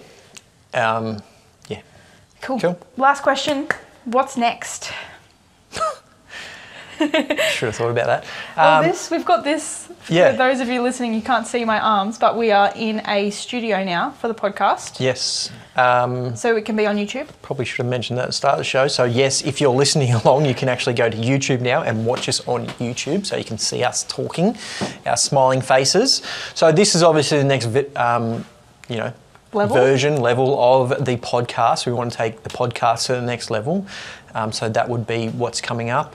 Um, 0.74 1.22
yeah. 1.68 1.80
Cool. 2.42 2.60
Cool. 2.60 2.78
Last 2.96 3.22
question. 3.22 3.68
What's 4.04 4.36
next? 4.36 4.92
Should 6.98 7.66
have 7.66 7.76
thought 7.76 7.90
about 7.90 8.06
that. 8.06 8.24
Well, 8.56 8.78
Um, 8.80 8.84
this 8.86 9.10
we've 9.10 9.24
got 9.24 9.44
this. 9.44 9.88
For 10.00 10.12
yeah. 10.12 10.32
those 10.32 10.60
of 10.60 10.68
you 10.68 10.82
listening, 10.82 11.14
you 11.14 11.20
can't 11.22 11.46
see 11.46 11.64
my 11.64 11.80
arms, 11.80 12.16
but 12.16 12.36
we 12.38 12.52
are 12.52 12.72
in 12.76 13.02
a 13.08 13.30
studio 13.30 13.82
now 13.82 14.12
for 14.12 14.28
the 14.28 14.34
podcast, 14.34 15.00
yes. 15.00 15.50
Um, 15.74 16.36
so 16.36 16.56
it 16.56 16.64
can 16.64 16.76
be 16.76 16.86
on 16.86 16.96
YouTube. 16.96 17.26
probably 17.42 17.64
should 17.64 17.78
have 17.78 17.86
mentioned 17.90 18.16
that 18.18 18.22
at 18.22 18.28
the 18.28 18.32
start 18.32 18.52
of 18.54 18.58
the 18.58 18.64
show. 18.64 18.86
So, 18.88 19.02
yes, 19.04 19.42
if 19.42 19.60
you're 19.60 19.74
listening 19.74 20.12
along, 20.24 20.46
you 20.46 20.54
can 20.54 20.68
actually 20.68 20.94
go 20.94 21.10
to 21.10 21.16
YouTube 21.16 21.60
now 21.60 21.82
and 21.82 22.06
watch 22.06 22.28
us 22.28 22.40
on 22.46 22.66
YouTube 22.78 23.26
so 23.26 23.36
you 23.36 23.44
can 23.44 23.58
see 23.58 23.82
us 23.82 24.04
talking, 24.04 24.56
our 25.06 25.16
smiling 25.16 25.60
faces. 25.60 26.22
So, 26.54 26.70
this 26.70 26.94
is 26.94 27.02
obviously 27.02 27.38
the 27.38 27.44
next, 27.44 27.66
vi- 27.66 27.92
um, 27.96 28.44
you 28.88 28.96
know, 28.98 29.12
Level? 29.52 29.76
version, 29.76 30.20
level 30.20 30.58
of 30.62 31.04
the 31.04 31.16
podcast. 31.16 31.84
We 31.86 31.92
want 31.92 32.12
to 32.12 32.16
take 32.16 32.42
the 32.44 32.50
podcast 32.50 33.06
to 33.06 33.14
the 33.14 33.22
next 33.22 33.50
level. 33.50 33.86
Um, 34.36 34.52
so, 34.52 34.68
that 34.68 34.88
would 34.88 35.06
be 35.06 35.28
what's 35.30 35.60
coming 35.60 35.90
up. 35.90 36.14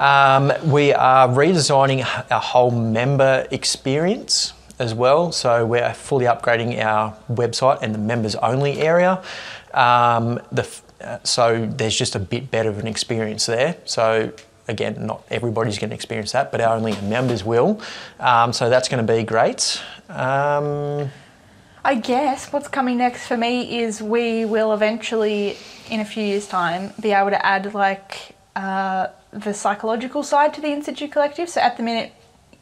Um, 0.00 0.50
we 0.64 0.94
are 0.94 1.28
redesigning 1.28 2.06
our 2.30 2.40
whole 2.40 2.70
member 2.70 3.46
experience 3.50 4.54
as 4.78 4.94
well. 4.94 5.30
So 5.30 5.66
we're 5.66 5.92
fully 5.92 6.24
upgrading 6.24 6.82
our 6.82 7.14
website 7.30 7.82
and 7.82 7.94
the 7.94 7.98
members 7.98 8.34
only 8.36 8.80
area. 8.80 9.22
Um, 9.74 10.40
the, 10.50 10.66
uh, 11.02 11.18
so 11.22 11.66
there's 11.66 11.94
just 11.94 12.16
a 12.16 12.18
bit 12.18 12.50
better 12.50 12.70
of 12.70 12.78
an 12.78 12.86
experience 12.86 13.44
there. 13.44 13.76
So 13.84 14.32
again, 14.68 15.06
not 15.06 15.22
everybody's 15.30 15.78
going 15.78 15.90
to 15.90 15.94
experience 15.94 16.32
that, 16.32 16.50
but 16.50 16.62
our 16.62 16.76
only 16.76 16.98
members 17.02 17.44
will. 17.44 17.80
Um, 18.18 18.54
so 18.54 18.70
that's 18.70 18.88
going 18.88 19.06
to 19.06 19.12
be 19.12 19.22
great. 19.22 19.82
Um, 20.08 21.10
I 21.84 21.94
guess 21.94 22.52
what's 22.52 22.68
coming 22.68 22.96
next 22.96 23.26
for 23.26 23.36
me 23.36 23.80
is 23.80 24.00
we 24.02 24.46
will 24.46 24.72
eventually, 24.72 25.58
in 25.90 26.00
a 26.00 26.04
few 26.06 26.24
years' 26.24 26.46
time, 26.46 26.92
be 27.00 27.12
able 27.12 27.30
to 27.30 27.46
add 27.46 27.74
like 27.74 28.34
uh, 28.56 29.08
the 29.32 29.54
psychological 29.54 30.22
side 30.22 30.54
to 30.54 30.60
the 30.60 30.68
In 30.72 30.82
Situ 30.82 31.08
Collective. 31.08 31.48
So 31.48 31.60
at 31.60 31.76
the 31.76 31.82
minute, 31.82 32.12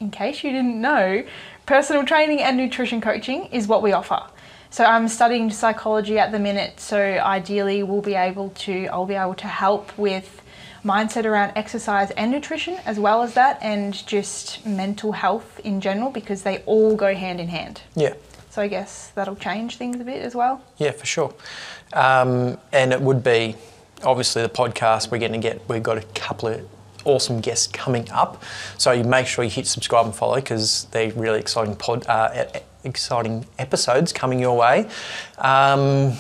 in 0.01 0.11
case 0.11 0.45
you 0.45 0.51
didn't 0.51 0.81
know, 0.81 1.25
personal 1.67 2.05
training 2.05 2.41
and 2.41 2.57
nutrition 2.57 3.01
coaching 3.01 3.47
is 3.47 3.67
what 3.67 3.83
we 3.83 3.93
offer. 3.93 4.23
So 4.71 4.85
I'm 4.85 5.09
studying 5.09 5.51
psychology 5.51 6.19
at 6.19 6.31
the 6.31 6.39
minute. 6.39 6.79
So 6.79 6.99
ideally, 6.99 7.83
we'll 7.83 8.03
be 8.03 8.15
able 8.15 8.50
to, 8.50 8.87
I'll 8.89 9.07
be 9.07 9.15
able 9.15 9.35
to 9.35 9.47
help 9.47 9.97
with 9.99 10.43
mindset 10.85 11.25
around 11.25 11.52
exercise 11.57 12.11
and 12.13 12.31
nutrition 12.31 12.78
as 12.87 12.99
well 12.99 13.23
as 13.23 13.35
that, 13.35 13.59
and 13.63 14.07
just 14.07 14.65
mental 14.65 15.13
health 15.13 15.61
in 15.65 15.81
general 15.81 16.11
because 16.11 16.43
they 16.43 16.59
all 16.67 16.95
go 16.97 17.15
hand 17.15 17.41
in 17.41 17.49
hand. 17.49 17.83
yeah. 17.95 18.15
So 18.50 18.63
I 18.63 18.69
guess 18.69 19.13
that'll 19.15 19.37
change 19.37 19.76
things 19.76 20.00
a 20.00 20.04
bit 20.04 20.23
as 20.23 20.35
well. 20.35 20.63
Yeah, 20.78 20.91
for 20.91 21.07
sure. 21.07 21.33
Um, 21.93 22.59
and 22.73 22.93
it 22.93 23.00
would 23.00 23.23
be 23.23 23.54
obviously 24.02 24.43
the 24.43 24.49
podcast. 24.49 25.11
We're 25.11 25.19
going 25.19 25.32
to 25.32 25.39
get. 25.39 25.67
We've 25.69 25.82
got 25.82 25.99
a 25.99 26.02
couple 26.15 26.49
of 26.49 26.69
awesome 27.04 27.41
guests 27.41 27.67
coming 27.67 28.11
up. 28.11 28.43
So 28.76 28.93
you 28.93 29.04
make 29.04 29.26
sure 29.26 29.45
you 29.45 29.50
hit 29.50 29.67
subscribe 29.67 30.06
and 30.06 30.15
follow 30.15 30.37
because 30.37 30.84
they're 30.93 31.13
really 31.13 31.41
exciting 31.41 31.76
pod, 31.76 32.06
uh, 32.06 32.47
exciting 32.84 33.47
episodes 33.58 34.13
coming 34.13 34.39
your 34.39 34.56
way. 34.56 34.89
Um, 35.39 36.15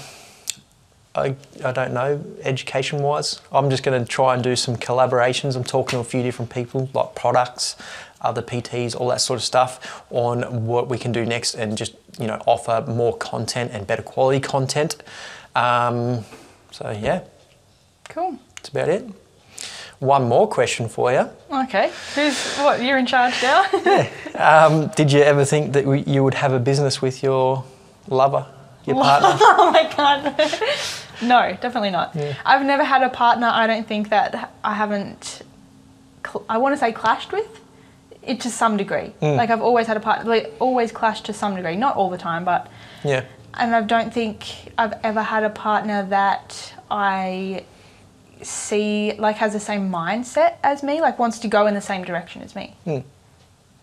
I, 1.14 1.34
I 1.64 1.72
don't 1.72 1.92
know, 1.92 2.24
education 2.42 3.02
wise. 3.02 3.40
I'm 3.50 3.70
just 3.70 3.82
going 3.82 4.00
to 4.00 4.08
try 4.08 4.34
and 4.34 4.42
do 4.42 4.54
some 4.54 4.76
collaborations. 4.76 5.56
I'm 5.56 5.64
talking 5.64 5.96
to 5.96 5.98
a 5.98 6.04
few 6.04 6.22
different 6.22 6.50
people, 6.50 6.88
like 6.94 7.14
products, 7.14 7.76
other 8.20 8.42
PTs, 8.42 8.94
all 8.94 9.08
that 9.08 9.20
sort 9.20 9.38
of 9.38 9.44
stuff, 9.44 10.04
on 10.10 10.66
what 10.66 10.88
we 10.88 10.96
can 10.96 11.10
do 11.10 11.24
next 11.26 11.54
and 11.54 11.76
just, 11.76 11.94
you 12.20 12.26
know, 12.26 12.40
offer 12.46 12.84
more 12.88 13.16
content 13.16 13.72
and 13.72 13.86
better 13.86 14.02
quality 14.02 14.38
content. 14.38 15.02
Um, 15.56 16.24
so, 16.70 16.90
yeah, 16.90 17.24
Cool. 18.08 18.38
that's 18.56 18.68
about 18.68 18.88
it. 18.88 19.04
One 19.98 20.28
more 20.28 20.46
question 20.48 20.88
for 20.88 21.12
you. 21.12 21.28
Okay. 21.50 21.90
Who's 22.14 22.56
what? 22.58 22.80
You're 22.82 22.98
in 22.98 23.06
charge 23.06 23.34
now. 23.42 23.64
Um, 24.38 24.86
did 24.94 25.10
you 25.10 25.20
ever 25.22 25.44
think 25.44 25.72
that 25.72 25.84
we, 25.84 26.02
you 26.02 26.22
would 26.22 26.34
have 26.34 26.52
a 26.52 26.60
business 26.60 27.02
with 27.02 27.24
your 27.24 27.64
lover, 28.06 28.46
your 28.86 28.94
partner? 29.02 29.30
oh 29.40 29.72
my 29.72 29.92
god. 29.96 30.32
no, 31.22 31.58
definitely 31.60 31.90
not. 31.90 32.14
Yeah. 32.14 32.36
I've 32.46 32.64
never 32.64 32.84
had 32.84 33.02
a 33.02 33.08
partner. 33.08 33.48
I 33.52 33.66
don't 33.66 33.84
think 33.88 34.10
that 34.10 34.52
I 34.62 34.74
haven't. 34.74 35.42
Cl- 36.24 36.44
I 36.48 36.58
want 36.58 36.72
to 36.74 36.78
say 36.78 36.92
clashed 36.92 37.32
with. 37.32 37.48
It 38.22 38.40
to 38.42 38.50
some 38.50 38.76
degree. 38.76 39.12
Like 39.20 39.50
I've 39.50 39.62
always 39.62 39.88
had 39.88 39.96
a 39.96 40.00
partner. 40.00 40.30
Like 40.30 40.52
always 40.60 40.92
clashed 40.92 41.24
to 41.26 41.32
some 41.32 41.56
degree. 41.56 41.74
Not 41.74 41.96
all 41.96 42.08
the 42.10 42.18
time, 42.18 42.44
but 42.44 42.68
Yeah. 43.02 43.24
and 43.54 43.74
I 43.74 43.80
don't 43.82 44.14
think 44.14 44.44
I've 44.78 44.94
ever 45.02 45.22
had 45.22 45.42
a 45.42 45.50
partner 45.50 46.06
that 46.10 46.74
I 46.90 47.64
see 48.42 49.12
like 49.18 49.36
has 49.36 49.52
the 49.52 49.60
same 49.60 49.90
mindset 49.90 50.54
as 50.62 50.82
me, 50.82 51.00
like 51.00 51.18
wants 51.18 51.38
to 51.40 51.48
go 51.48 51.66
in 51.66 51.74
the 51.74 51.80
same 51.80 52.04
direction 52.04 52.42
as 52.42 52.54
me. 52.54 52.74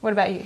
What 0.01 0.13
about 0.13 0.31
you? 0.31 0.45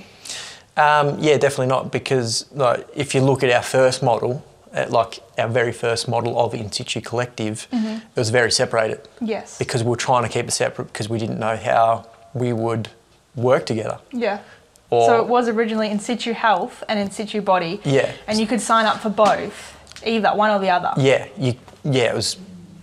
Um, 0.76 1.18
yeah, 1.20 1.36
definitely 1.36 1.66
not 1.66 1.92
because 1.92 2.50
like, 2.52 2.86
if 2.94 3.14
you 3.14 3.20
look 3.20 3.42
at 3.42 3.50
our 3.50 3.62
first 3.62 4.02
model, 4.02 4.44
at 4.72 4.90
like 4.90 5.20
our 5.36 5.48
very 5.48 5.72
first 5.72 6.08
model 6.08 6.38
of 6.38 6.54
In 6.54 6.70
Situ 6.70 7.00
Collective, 7.00 7.66
it 7.72 8.00
was 8.16 8.30
very 8.30 8.50
separated 8.52 9.00
Yes. 9.20 9.58
because 9.58 9.82
we 9.82 9.90
were 9.90 9.96
trying 9.96 10.22
to 10.22 10.28
keep 10.28 10.46
it 10.46 10.52
separate 10.52 10.86
because 10.92 11.08
we 11.08 11.18
didn't 11.18 11.38
know 11.40 11.56
how 11.56 12.06
we 12.34 12.52
would 12.52 12.88
work 13.34 13.66
together. 13.66 13.98
yeah. 14.12 14.40
Or, 14.92 15.06
so 15.06 15.20
it 15.20 15.28
was 15.28 15.46
originally 15.48 15.88
in 15.88 16.00
situ 16.00 16.32
health 16.32 16.82
and 16.88 16.98
in 16.98 17.12
situ 17.12 17.40
body. 17.40 17.80
Yeah. 17.84 18.10
And 18.26 18.40
you 18.40 18.46
could 18.46 18.60
sign 18.60 18.86
up 18.86 18.98
for 18.98 19.08
both, 19.08 19.76
either 20.04 20.30
one 20.30 20.50
or 20.50 20.58
the 20.58 20.70
other. 20.70 20.92
Yeah, 21.00 21.28
you, 21.38 21.54
yeah, 21.84 22.10
it 22.10 22.14
was 22.14 22.36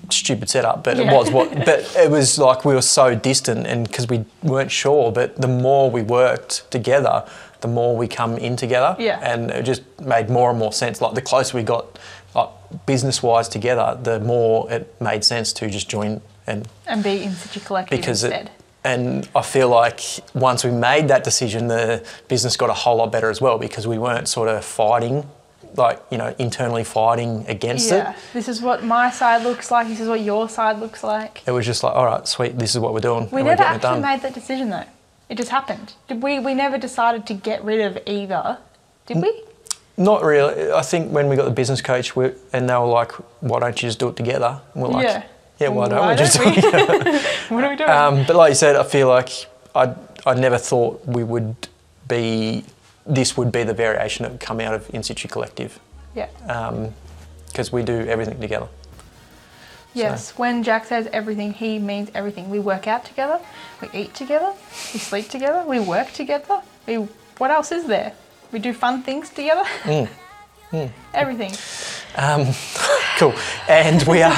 stupid 0.10 0.50
setup, 0.50 0.84
but 0.84 0.98
Yeah. 0.98 1.12
it 1.12 1.15
was 1.15 1.32
what. 1.32 1.54
But 1.65 1.80
it 1.98 2.10
was 2.12 2.38
like 2.39 2.65
we 2.65 2.74
were 2.74 2.82
so 2.82 3.15
distant, 3.15 3.67
and 3.67 3.88
because 3.88 4.08
we 4.08 4.26
weren't 4.43 4.72
sure. 4.72 5.12
But 5.12 5.36
the 5.41 5.48
more 5.48 5.89
we 5.91 6.02
worked 6.04 6.70
together, 6.72 7.26
the 7.62 7.67
more 7.67 7.96
we 7.98 8.08
come 8.08 8.38
in 8.38 8.56
together. 8.56 8.96
Yeah. 9.00 9.20
and 9.22 9.52
it 9.52 9.63
just 9.63 9.82
made 10.00 10.30
more 10.30 10.50
and 10.50 10.60
more 10.60 10.74
sense. 10.74 11.02
Like 11.02 11.13
the 11.15 11.22
closer 11.22 11.58
we 11.58 11.63
got, 11.63 11.98
like 12.36 12.50
business 12.86 13.24
wise 13.24 13.50
together, 13.50 13.98
the 14.02 14.20
more 14.20 14.72
it 14.72 14.93
made 15.02 15.24
sense 15.24 15.52
to 15.54 15.70
just 15.70 15.89
join 15.89 16.22
and 16.46 16.67
And 16.86 17.04
be 17.04 17.24
in 17.24 17.34
such 17.34 17.58
a 17.58 17.60
collective 17.60 17.98
because 17.98 18.24
instead. 18.24 18.46
it. 18.48 18.52
And 18.84 19.28
I 19.36 19.41
feel 19.41 19.67
like 19.67 20.00
once 20.34 20.63
we 20.63 20.72
made 20.72 21.10
that 21.10 21.24
decision, 21.26 21.67
the 21.67 22.06
business 22.30 22.56
got 22.56 22.70
a 22.70 22.74
whole 22.74 22.96
lot 22.98 23.12
better 23.12 23.30
as 23.30 23.41
well 23.41 23.58
because 23.58 23.86
we 23.88 23.98
weren't 23.98 24.30
sort 24.30 24.48
of 24.48 24.63
fighting, 24.63 25.28
like 25.75 26.01
you 26.12 26.17
know, 26.17 26.34
internally 26.39 26.84
fighting 26.84 27.45
against 27.47 27.89
yeah. 27.89 28.12
it. 28.12 28.17
This 28.34 28.47
is 28.47 28.62
what 28.62 28.84
my 28.84 29.10
side 29.10 29.43
looks 29.43 29.71
like. 29.71 29.88
This 29.88 29.99
is 29.99 30.08
what 30.08 30.21
your 30.21 30.47
side 30.49 30.80
looks 30.80 31.03
like. 31.03 31.43
It 31.45 31.51
was 31.51 31.65
just 31.65 31.84
like, 31.84 31.93
all 31.93 32.06
right, 32.06 32.27
sweet, 32.27 32.58
this 32.58 32.75
is 32.75 32.80
what 32.80 32.93
we're 32.93 32.99
doing. 32.99 33.30
We 33.32 33.43
never 33.43 33.49
we're 33.49 33.56
getting 33.58 33.82
it 33.82 33.86
actually 33.86 34.01
made 34.01 34.21
that 34.21 34.34
decision 34.34 34.69
though. 34.69 34.86
It 35.30 35.36
just 35.36 35.49
happened. 35.49 35.93
Did 36.08 36.23
we? 36.23 36.39
We 36.39 36.53
never 36.53 36.77
decided 36.77 37.25
to 37.27 37.34
get 37.34 37.63
rid 37.63 37.82
of 37.82 37.99
either. 38.06 38.60
Did 39.08 39.21
we? 39.21 39.43
Not 39.97 40.23
really. 40.23 40.71
I 40.71 40.84
think 40.84 41.12
when 41.12 41.27
we 41.27 41.36
got 41.36 41.45
the 41.45 41.51
business 41.51 41.82
coach, 41.82 42.15
we, 42.15 42.32
and 42.53 42.69
they 42.69 42.75
were 42.75 42.86
like, 42.86 43.12
why 43.41 43.60
don't 43.60 43.82
you 43.82 43.88
just 43.88 43.99
do 43.99 44.10
it 44.10 44.15
together? 44.15 44.62
And 44.73 44.84
we're 44.84 44.89
like, 44.89 45.03
Yeah. 45.03 45.23
yeah, 45.60 45.67
why 45.69 45.89
don't 45.89 45.99
Why 45.99 46.12
we 46.12 46.17
just 46.17 46.38
don't 46.38 46.53
do 46.53 46.60
it 46.60 46.71
together? 46.71 47.19
What 47.49 47.63
are 47.63 47.69
we 47.71 47.75
doing? 47.75 47.89
Um, 47.89 48.23
but 48.27 48.36
like 48.36 48.49
you 48.49 48.56
said, 48.56 48.75
I 48.75 48.84
feel 48.84 49.08
like 49.08 49.30
I, 49.73 49.95
I 50.25 50.36
never 50.36 50.60
thought 50.60 51.03
we 51.06 51.23
would 51.23 51.67
be, 52.08 52.63
this 53.08 53.38
would 53.38 53.52
be 53.52 53.63
the 53.63 53.74
variation 53.74 54.24
that 54.24 54.32
would 54.32 54.41
come 54.41 54.60
out 54.60 54.74
of 54.74 54.93
In 54.93 55.04
Situ 55.04 55.28
Collective 55.28 55.80
yeah. 56.17 56.30
Um, 56.50 56.93
because 57.48 57.72
we 57.72 57.84
do 57.84 57.93
everything 58.08 58.41
together. 58.41 58.67
Yes, 59.93 60.38
when 60.38 60.63
Jack 60.63 60.86
says 60.86 61.08
everything, 61.12 61.54
he 61.54 61.80
means 61.80 62.12
everything. 62.13 62.50
We 62.50 62.60
work 62.60 62.88
out 62.88 63.04
together, 63.06 63.39
we 63.82 63.89
eat 63.93 64.13
together, 64.13 64.54
we 64.93 65.00
sleep 65.00 65.30
together, 65.30 65.63
we 65.65 65.80
work 65.80 66.12
together. 66.12 66.62
We 66.86 66.96
what 67.38 67.50
else 67.50 67.72
is 67.72 67.86
there? 67.86 68.13
We 68.52 68.60
do 68.60 68.74
fun 68.74 69.02
things 69.02 69.30
together. 69.30 69.63
Mm. 69.84 70.10
Everything. 71.13 71.52
Um, 72.15 72.48
cool. 73.17 73.34
And 73.67 74.04
we 74.04 74.22
are, 74.22 74.38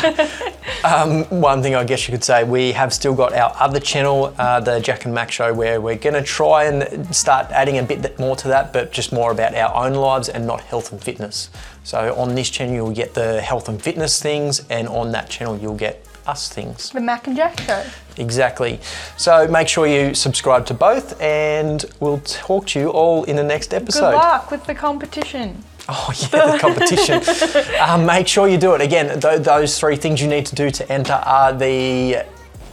um, 0.84 1.24
one 1.26 1.62
thing 1.62 1.76
I 1.76 1.84
guess 1.84 2.08
you 2.08 2.12
could 2.12 2.24
say, 2.24 2.44
we 2.44 2.72
have 2.72 2.94
still 2.94 3.13
got 3.13 3.34
our 3.34 3.54
other 3.60 3.80
channel, 3.80 4.34
uh, 4.38 4.60
the 4.60 4.80
Jack 4.80 5.06
and 5.06 5.13
Mac 5.13 5.32
Show, 5.32 5.54
where 5.54 5.82
we're 5.82 5.96
going 5.96 6.13
to 6.15 6.24
try 6.24 6.65
and 6.65 7.13
start 7.15 7.52
adding 7.52 7.78
a 7.78 7.84
bit 7.84 8.20
more 8.20 8.36
to 8.38 8.48
that, 8.48 8.74
but 8.74 8.92
just 8.92 9.12
more 9.12 9.32
about 9.32 9.56
our 9.56 9.86
own 9.86 9.94
lives 9.94 10.30
and 10.30 10.46
not 10.46 10.62
health 10.62 10.92
and 10.92 11.04
fitness. 11.04 11.50
So 11.84 12.15
on 12.15 12.36
this 12.36 12.50
channel, 12.50 12.76
you'll 12.76 12.92
get 12.92 13.13
the 13.13 13.42
health 13.42 13.70
and 13.70 13.82
fitness 13.82 14.22
things, 14.22 14.65
and 14.70 14.88
on 14.88 15.12
that 15.12 15.30
channel, 15.30 15.58
you'll 15.58 15.76
get 15.76 16.06
us 16.28 16.48
things. 16.48 16.92
The 16.92 17.02
Mac 17.02 17.28
and 17.28 17.36
Jack 17.36 17.60
show. 17.62 17.84
Exactly. 18.18 18.80
So 19.18 19.48
make 19.48 19.68
sure 19.68 19.88
you 19.88 20.13
subscribe 20.13 20.65
to 20.68 20.74
both, 20.74 21.20
and 21.22 21.84
we'll 22.00 22.20
talk 22.20 22.68
to 22.68 22.80
you 22.80 22.89
all 22.89 23.24
in 23.24 23.36
the 23.36 23.44
next 23.44 23.74
episode. 23.74 24.12
Good 24.12 24.18
luck 24.18 24.52
with 24.52 24.65
the 24.65 24.76
competition. 24.76 25.63
Oh 25.91 26.12
yeah, 26.34 26.52
the 26.52 26.60
competition. 26.60 27.75
um, 27.82 28.06
make 28.06 28.28
sure 28.28 28.47
you 28.47 28.58
do 28.58 28.73
it. 28.75 28.82
Again, 28.82 29.19
th- 29.19 29.41
those 29.41 29.80
three 29.80 29.95
things 29.95 30.21
you 30.21 30.28
need 30.28 30.45
to 30.45 30.56
do 30.56 30.69
to 30.69 30.91
enter 30.91 31.13
are 31.13 31.52
the 31.52 32.25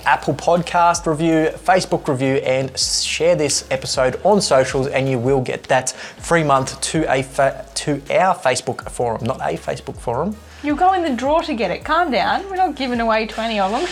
Apple 0.04 0.34
Podcast 0.34 1.06
review, 1.06 1.50
Facebook 1.64 2.06
review, 2.08 2.34
and 2.36 2.76
share 2.78 3.34
this 3.34 3.66
episode 3.70 4.20
on 4.22 4.40
socials, 4.40 4.86
and 4.86 5.08
you 5.08 5.18
will 5.18 5.40
get 5.40 5.64
that 5.64 5.90
free 5.90 6.44
month 6.44 6.80
to 6.80 7.10
a 7.12 7.22
fa- 7.22 7.66
to 7.74 8.02
our 8.10 8.34
Facebook 8.34 8.88
forum, 8.90 9.24
not 9.24 9.38
a 9.40 9.56
Facebook 9.56 9.96
forum. 9.98 10.36
You'll 10.62 10.76
go 10.76 10.92
in 10.94 11.02
the 11.02 11.14
draw 11.14 11.40
to 11.40 11.54
get 11.54 11.70
it. 11.70 11.84
Calm 11.84 12.10
down. 12.10 12.48
We're 12.48 12.56
not 12.56 12.74
giving 12.74 13.00
away 13.00 13.26
20 13.26 13.60
of 13.60 13.70
them. 13.70 13.86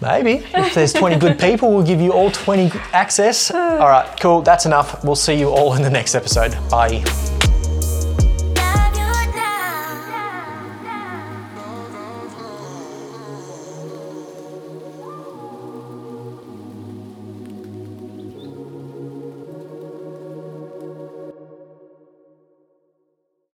Maybe 0.00 0.44
if 0.54 0.74
there's 0.74 0.92
20 1.02 1.16
good 1.18 1.38
people, 1.38 1.72
we'll 1.72 1.86
give 1.86 2.00
you 2.00 2.12
all 2.12 2.30
20 2.30 2.70
access. 2.92 3.50
All 3.54 3.78
right, 3.88 4.08
cool. 4.20 4.40
That's 4.42 4.66
enough. 4.66 5.04
We'll 5.04 5.14
see 5.16 5.34
you 5.34 5.50
all 5.50 5.74
in 5.74 5.82
the 5.82 5.90
next 5.90 6.14
episode. 6.14 6.56
Bye. 6.70 7.35